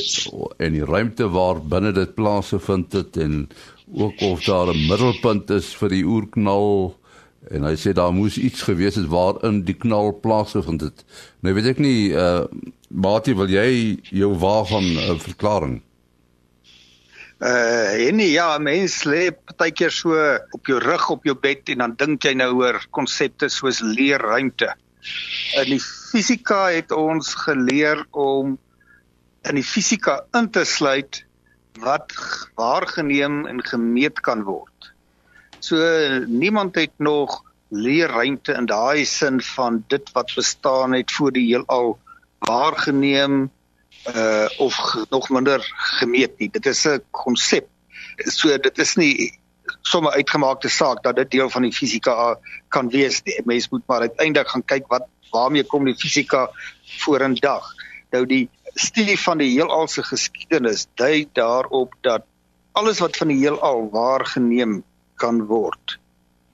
en 0.57 0.73
die 0.77 0.85
ruimte 0.85 1.27
waar 1.33 1.59
binne 1.61 1.91
dit 1.91 2.13
plaasgevind 2.15 2.93
het 2.93 3.17
en 3.17 3.49
ook 3.91 4.21
of 4.21 4.43
daar 4.45 4.71
'n 4.73 4.87
middelpunt 4.87 5.49
is 5.49 5.75
vir 5.75 5.89
die 5.89 6.05
oerknal 6.05 6.95
en 7.49 7.63
hy 7.63 7.75
sê 7.75 7.93
daar 7.93 8.13
moes 8.13 8.37
iets 8.37 8.61
gewees 8.61 8.95
het 8.95 9.07
waarin 9.11 9.63
die 9.65 9.73
knal 9.73 10.13
plaasgevind 10.19 10.81
het. 10.81 11.05
Nou 11.41 11.53
weet 11.53 11.73
ek 11.73 11.79
nie 11.79 12.11
uh 12.13 12.45
Mati 12.91 13.33
wil 13.33 13.47
jy 13.47 13.99
jou 14.11 14.35
waarvan 14.37 14.83
'n 14.83 14.97
uh, 14.97 15.19
verklaring? 15.19 15.81
Uh 17.39 18.07
en 18.07 18.19
ja, 18.19 18.57
mens 18.57 19.03
lê 19.03 19.31
partykeer 19.31 19.91
so 19.91 20.13
op 20.51 20.67
jou 20.67 20.79
rug 20.79 21.09
op 21.09 21.23
jou 21.23 21.35
bed 21.35 21.69
en 21.69 21.77
dan 21.77 21.95
dink 21.97 22.23
jy 22.23 22.33
nou 22.33 22.51
oor 22.61 22.85
konsepte 22.91 23.49
soos 23.49 23.79
leerruimte. 23.81 24.75
In 25.61 25.73
die 25.75 25.81
fisika 25.81 26.69
het 26.69 26.91
ons 26.91 27.33
geleer 27.45 28.05
om 28.11 28.57
in 29.49 29.57
die 29.57 29.65
fisika 29.65 30.21
in 30.37 30.49
te 30.49 30.63
sluit 30.67 31.23
wat 31.81 32.13
waargeneem 32.59 33.45
en 33.47 33.63
gemeet 33.63 34.19
kan 34.21 34.43
word. 34.43 34.91
So 35.59 35.77
niemand 36.27 36.75
het 36.75 36.93
nog 36.97 37.41
leerruimte 37.71 38.53
in 38.53 38.65
daai 38.65 39.05
sin 39.05 39.41
van 39.41 39.83
dit 39.87 40.11
wat 40.11 40.33
bestaan 40.35 40.93
het 40.93 41.11
voor 41.11 41.31
die 41.31 41.47
heelal 41.47 41.97
waargeneem 42.39 43.49
uh 44.09 44.47
of 44.57 44.75
nog 45.09 45.29
minder 45.29 45.61
gemeet 45.99 46.39
nie. 46.39 46.49
Dit 46.49 46.65
is 46.65 46.85
'n 46.87 47.03
konsep. 47.11 47.67
So 48.17 48.57
dit 48.57 48.77
is 48.77 48.95
nie 48.95 49.39
sommer 49.81 50.13
uitgemaakte 50.13 50.69
saak 50.69 51.03
dat 51.03 51.15
dit 51.15 51.31
deel 51.31 51.49
van 51.49 51.65
die 51.67 51.73
fisika 51.73 52.37
kan 52.69 52.89
wees. 52.89 53.21
Die 53.21 53.41
mens 53.45 53.69
moet 53.69 53.87
maar 53.87 54.07
uiteindelik 54.07 54.49
gaan 54.49 54.65
kyk 54.65 54.87
wat 54.87 55.07
waarmee 55.31 55.63
kom 55.63 55.85
die 55.85 55.95
fisika 55.95 56.49
vorendag. 57.03 57.67
Nou 58.11 58.25
die 58.25 58.49
studie 58.75 59.17
van 59.19 59.41
die 59.41 59.49
heelal 59.51 59.87
se 59.87 60.03
geskiedenis 60.03 60.87
dui 60.99 61.27
daarop 61.33 61.95
dat 62.01 62.23
alles 62.71 62.99
wat 63.03 63.17
van 63.17 63.31
die 63.33 63.39
heelal 63.41 63.89
waargeneem 63.91 64.81
kan 65.19 65.43
word 65.47 65.97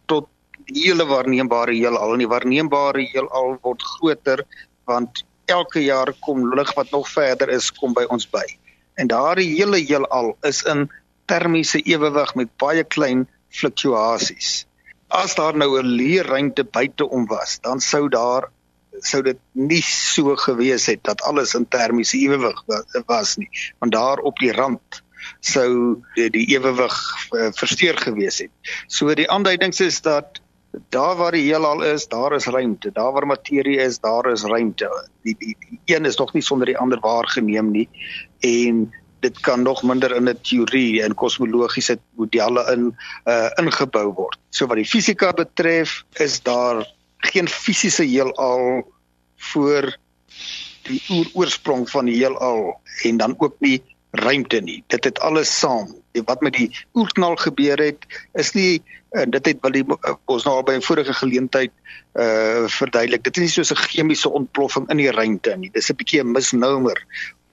tot 0.09 0.29
die 0.65 0.87
hele 0.87 1.05
waarneembare 1.05 1.75
heelal 1.77 2.15
en 2.15 2.23
die 2.23 2.29
waarneembare 2.29 3.05
heelal 3.13 3.57
word 3.61 3.83
groter 3.97 4.45
want 4.89 5.23
elke 5.45 5.83
jaar 5.83 6.13
kom 6.25 6.47
lig 6.55 6.73
wat 6.75 6.91
nog 6.91 7.09
verder 7.09 7.49
is 7.53 7.69
kom 7.71 7.93
by 7.95 8.03
ons 8.11 8.27
by. 8.29 8.43
En 8.97 9.07
daardie 9.07 9.47
hele 9.55 9.79
heelal 9.79 10.33
is 10.47 10.63
in 10.67 10.87
termiese 11.27 11.81
ewewig 11.83 12.35
met 12.35 12.53
baie 12.57 12.83
klein 12.83 13.25
fluktuasies. 13.49 14.65
As 15.07 15.35
daar 15.35 15.55
nou 15.57 15.79
'n 15.79 15.95
leerruimte 15.99 16.63
buite 16.63 17.09
om 17.09 17.27
was, 17.27 17.59
dan 17.61 17.79
sou 17.79 18.09
daar 18.09 18.51
sou 18.99 19.21
dit 19.21 19.37
nie 19.51 19.81
so 19.85 20.35
gewees 20.35 20.87
het 20.89 21.03
dat 21.03 21.21
alles 21.21 21.53
in 21.53 21.67
termiese 21.67 22.17
ewewig 22.17 22.63
was 23.05 23.35
nie, 23.37 23.49
want 23.79 23.91
daar 23.91 24.17
op 24.17 24.39
die 24.39 24.51
rand 24.51 25.03
sou 25.39 26.01
die, 26.15 26.47
ewewig 26.47 26.95
uh, 27.35 27.49
versteur 27.51 27.97
gewees 27.97 28.39
het. 28.39 28.51
So 28.87 29.13
die 29.13 29.29
aanduidings 29.29 29.79
is 29.79 30.01
dat 30.01 30.41
daar 30.93 31.15
waar 31.15 31.35
die 31.35 31.47
heelal 31.47 31.83
is, 31.83 32.07
daar 32.07 32.35
is 32.35 32.45
ruimte. 32.45 32.91
Daar 32.93 33.11
waar 33.11 33.27
materie 33.27 33.77
is, 33.77 33.99
daar 33.99 34.31
is 34.31 34.43
ruimte. 34.43 34.89
Die 35.23 35.35
die, 35.39 35.55
die 35.59 35.95
een 35.95 36.05
is 36.05 36.17
nog 36.17 36.33
nie 36.33 36.41
sonder 36.41 36.67
die 36.67 36.77
ander 36.77 36.99
waargeneem 36.99 37.71
nie 37.71 37.89
en 38.39 38.87
dit 39.19 39.39
kan 39.39 39.61
nog 39.61 39.83
minder 39.83 40.15
in 40.15 40.29
'n 40.29 40.39
teorie 40.41 41.03
en 41.03 41.15
kosmologiese 41.15 41.99
modelle 42.15 42.71
in 42.73 42.95
uh 43.25 43.49
ingebou 43.55 44.13
word. 44.13 44.37
So 44.49 44.67
wat 44.67 44.77
die 44.77 44.85
fisika 44.85 45.33
betref, 45.33 46.03
is 46.13 46.41
daar 46.41 46.85
geen 47.17 47.47
fisiese 47.47 48.03
heelal 48.03 48.83
voor 49.37 49.97
die 50.81 51.29
oorsprong 51.33 51.89
van 51.89 52.05
die 52.05 52.15
heelal 52.15 52.81
en 53.03 53.17
dan 53.17 53.35
ook 53.37 53.55
nie 53.59 53.81
ruimte 54.11 54.61
nie. 54.61 54.83
Dit 54.87 55.03
het 55.03 55.19
alles 55.19 55.59
saam. 55.59 55.95
Wat 56.25 56.41
met 56.41 56.53
die 56.53 56.71
oerknal 56.93 57.35
gebeur 57.35 57.77
het, 57.77 58.05
is 58.33 58.51
nie 58.51 58.81
uh, 59.11 59.25
dit 59.27 59.45
het 59.45 59.57
wel 59.61 59.71
die, 59.71 59.83
uh, 59.85 60.15
ons 60.25 60.43
nou 60.43 60.55
al 60.55 60.63
by 60.63 60.77
'n 60.77 60.81
vorige 60.81 61.13
geleentheid 61.13 61.71
uh 62.13 62.65
verduidelik. 62.67 63.23
Dit 63.23 63.37
is 63.37 63.43
nie 63.43 63.53
soos 63.53 63.71
'n 63.71 63.89
chemiese 63.89 64.29
ontploffing 64.29 64.89
in 64.89 64.97
die 64.97 65.11
ruimte 65.11 65.55
nie. 65.57 65.69
Dis 65.71 65.89
'n 65.89 65.95
bietjie 65.95 66.23
'n 66.23 66.31
misnomer 66.31 67.05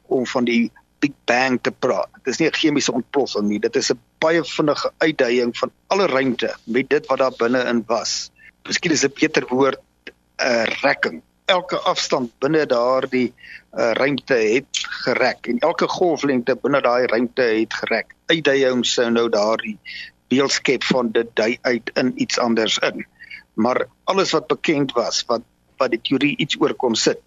om 0.07 0.27
van 0.27 0.45
die 0.45 0.71
Big 1.05 1.13
Bang 1.29 1.59
te 1.61 1.71
praat. 1.71 2.09
Dit 2.23 2.33
is 2.33 2.41
nie 2.41 2.49
'n 2.49 2.57
chemiese 2.61 2.93
ontploffing 2.93 3.49
nie. 3.49 3.61
Dit 3.61 3.77
is 3.77 3.93
'n 3.93 4.01
baie 4.19 4.45
vinnige 4.45 4.93
uitdaging 4.99 5.53
van 5.59 5.71
alle 5.93 6.07
ruimte 6.07 6.57
met 6.65 6.89
dit 6.89 7.07
wat 7.07 7.19
daar 7.19 7.37
binne 7.37 7.61
in 7.73 7.85
was. 7.87 8.31
Miskien 8.65 8.93
is 8.93 9.05
'n 9.05 9.13
beter 9.21 9.45
woord 9.49 9.79
'n 9.79 10.13
uh, 10.43 10.65
rekking 10.81 11.23
elke 11.45 11.77
afstand 11.77 12.33
binne 12.41 12.67
daardie 12.67 13.35
uh, 13.77 13.93
ruimte 13.93 14.35
het 14.35 14.81
gerek 15.05 15.47
en 15.47 15.59
elke 15.59 15.89
golflengte 15.89 16.57
binne 16.57 16.81
daai 16.81 17.07
ruimte 17.07 17.43
het 17.43 17.75
gerek. 17.75 18.15
Uitdaging 18.27 18.87
sou 18.87 19.11
nou 19.11 19.29
daardie 19.29 19.79
beeldskep 20.33 20.85
van 20.85 21.13
dit 21.13 21.29
dui 21.37 21.59
uit 21.63 21.91
in 22.01 22.13
iets 22.17 22.39
anders 22.39 22.79
in. 22.79 23.07
Maar 23.55 23.87
alles 24.05 24.33
wat 24.33 24.47
bekend 24.47 24.93
was 24.93 25.25
wat 25.27 25.43
wat 25.77 25.91
die 25.91 26.01
teorie 26.01 26.37
iets 26.37 26.57
oorkom 26.61 26.95
sit, 26.95 27.19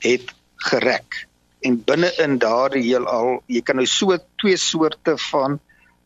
het 0.00 0.34
gerek. 0.56 1.26
En 1.60 1.82
binne 1.84 2.12
in 2.22 2.38
daardie 2.40 2.82
heelal, 2.82 3.42
jy 3.46 3.60
kan 3.62 3.76
nou 3.76 3.86
so 3.86 4.16
twee 4.40 4.56
soorte 4.56 5.16
van 5.30 5.58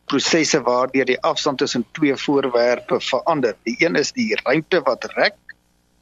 prosesse 0.05 0.59
waardeur 0.61 1.07
die 1.07 1.21
afstand 1.21 1.57
tussen 1.57 1.85
twee 1.97 2.15
voorwerpe 2.15 2.99
verander. 3.01 3.55
Die 3.63 3.75
een 3.79 3.95
is 3.95 4.11
die 4.11 4.35
ruimte 4.43 4.81
wat 4.85 5.07
rek 5.15 5.39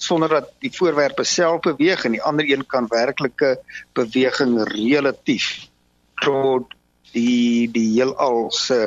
sonder 0.04 0.30
dat 0.30 0.50
die 0.60 0.72
voorwerpe 0.74 1.24
self 1.24 1.62
beweeg 1.64 2.04
en 2.06 2.18
die 2.18 2.24
ander 2.24 2.50
een 2.50 2.66
kan 2.66 2.88
werklike 2.92 3.56
beweging 3.94 4.58
relatief 4.72 5.70
tot 6.24 6.74
die 7.14 7.70
die 7.72 7.90
heelal 7.96 8.52
se 8.52 8.80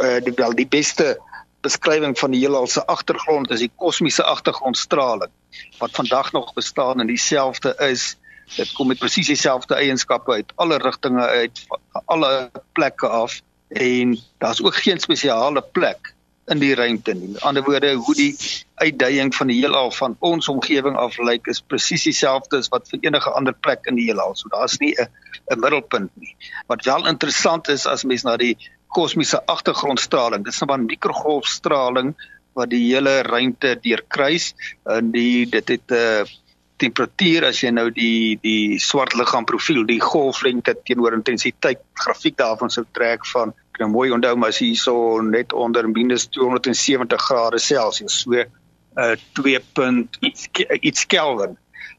uh, 0.00 0.18
die 0.24 0.34
die 0.60 0.68
beste 0.68 1.16
beskrywing 1.64 2.16
van 2.18 2.34
die 2.34 2.40
heelal 2.44 2.68
se 2.70 2.84
agtergrond 2.86 3.50
is 3.50 3.64
die 3.64 3.72
kosmiese 3.84 4.24
agtergrondstraling 4.24 5.32
wat 5.78 5.96
vandag 6.00 6.32
nog 6.32 6.52
bestaan 6.54 7.00
en 7.00 7.10
dieselfde 7.10 7.74
is 7.90 8.14
dit 8.56 8.72
kom 8.72 8.88
met 8.92 8.98
presies 8.98 9.26
dieselfde 9.26 9.74
eienskappe 9.74 10.32
uit 10.32 10.52
alle 10.54 10.78
rigtinge 10.78 11.26
uit 11.26 11.66
alle 12.04 12.50
plekke 12.72 13.08
af 13.08 13.40
en 13.68 14.18
daar's 14.38 14.62
ook 14.62 14.76
geen 14.76 15.00
spesiale 15.00 15.62
plek 15.62 16.14
in 16.52 16.60
die 16.60 16.74
ruimte 16.74 17.14
nie. 17.14 17.28
Met 17.28 17.42
ander 17.42 17.64
woorde, 17.64 17.92
hoe 17.94 18.14
die 18.14 18.36
uitdaging 18.74 19.34
van 19.34 19.48
die 19.48 19.56
heelal 19.62 19.90
van 19.96 20.16
ons 20.18 20.48
omgewing 20.48 20.96
af 21.00 21.16
lyk 21.18 21.48
is 21.48 21.62
presies 21.62 22.04
dieselfde 22.04 22.60
as 22.60 22.68
wat 22.72 22.88
vir 22.90 23.06
enige 23.08 23.32
ander 23.32 23.56
plek 23.56 23.88
in 23.88 23.96
die 23.96 24.08
heelal. 24.10 24.34
So 24.36 24.52
daar's 24.52 24.78
nie 24.78 24.92
'n 24.92 25.08
'n 25.50 25.60
middelpunt 25.60 26.10
nie. 26.14 26.36
Wat 26.66 26.84
wel 26.84 27.06
interessant 27.08 27.68
is 27.68 27.86
as 27.86 28.04
mens 28.04 28.22
na 28.22 28.36
die 28.36 28.56
kosmiese 28.88 29.46
agtergrondstraling, 29.46 30.44
dit 30.44 30.52
is 30.52 30.60
nou 30.60 30.70
maar 30.70 30.86
mikrogolfstraling 30.86 32.14
wat 32.52 32.70
die 32.70 32.94
hele 32.94 33.22
ruimte 33.22 33.78
deurkruis 33.80 34.54
en 34.84 35.10
die 35.10 35.46
dit 35.46 35.68
het 35.68 35.90
'n 35.90 35.94
uh, 35.94 36.24
temperatuur 36.82 37.48
as 37.50 37.60
jy 37.62 37.70
nou 37.74 37.88
die 37.94 38.36
die 38.42 38.78
swart 38.82 39.14
liggaam 39.18 39.46
profiel, 39.46 39.84
die 39.86 40.00
golflengte 40.02 40.74
teenoor 40.86 41.14
intensiteit 41.16 41.82
grafiek 42.00 42.36
daarvan 42.40 42.72
sou 42.72 42.84
trek 42.96 43.26
van 43.30 43.54
ek 43.74 43.82
nou 43.82 43.90
mooi 43.94 44.10
onthou 44.14 44.34
maar 44.38 44.54
as 44.54 44.62
hierso 44.62 45.20
net 45.22 45.52
onder 45.52 45.88
minus 45.90 46.26
270 46.34 47.28
grade 47.28 47.60
Celsius 47.62 48.20
so 48.24 48.42
uh 48.94 49.14
2. 49.34 49.60
iets 50.80 51.06
Kelvin. 51.10 51.56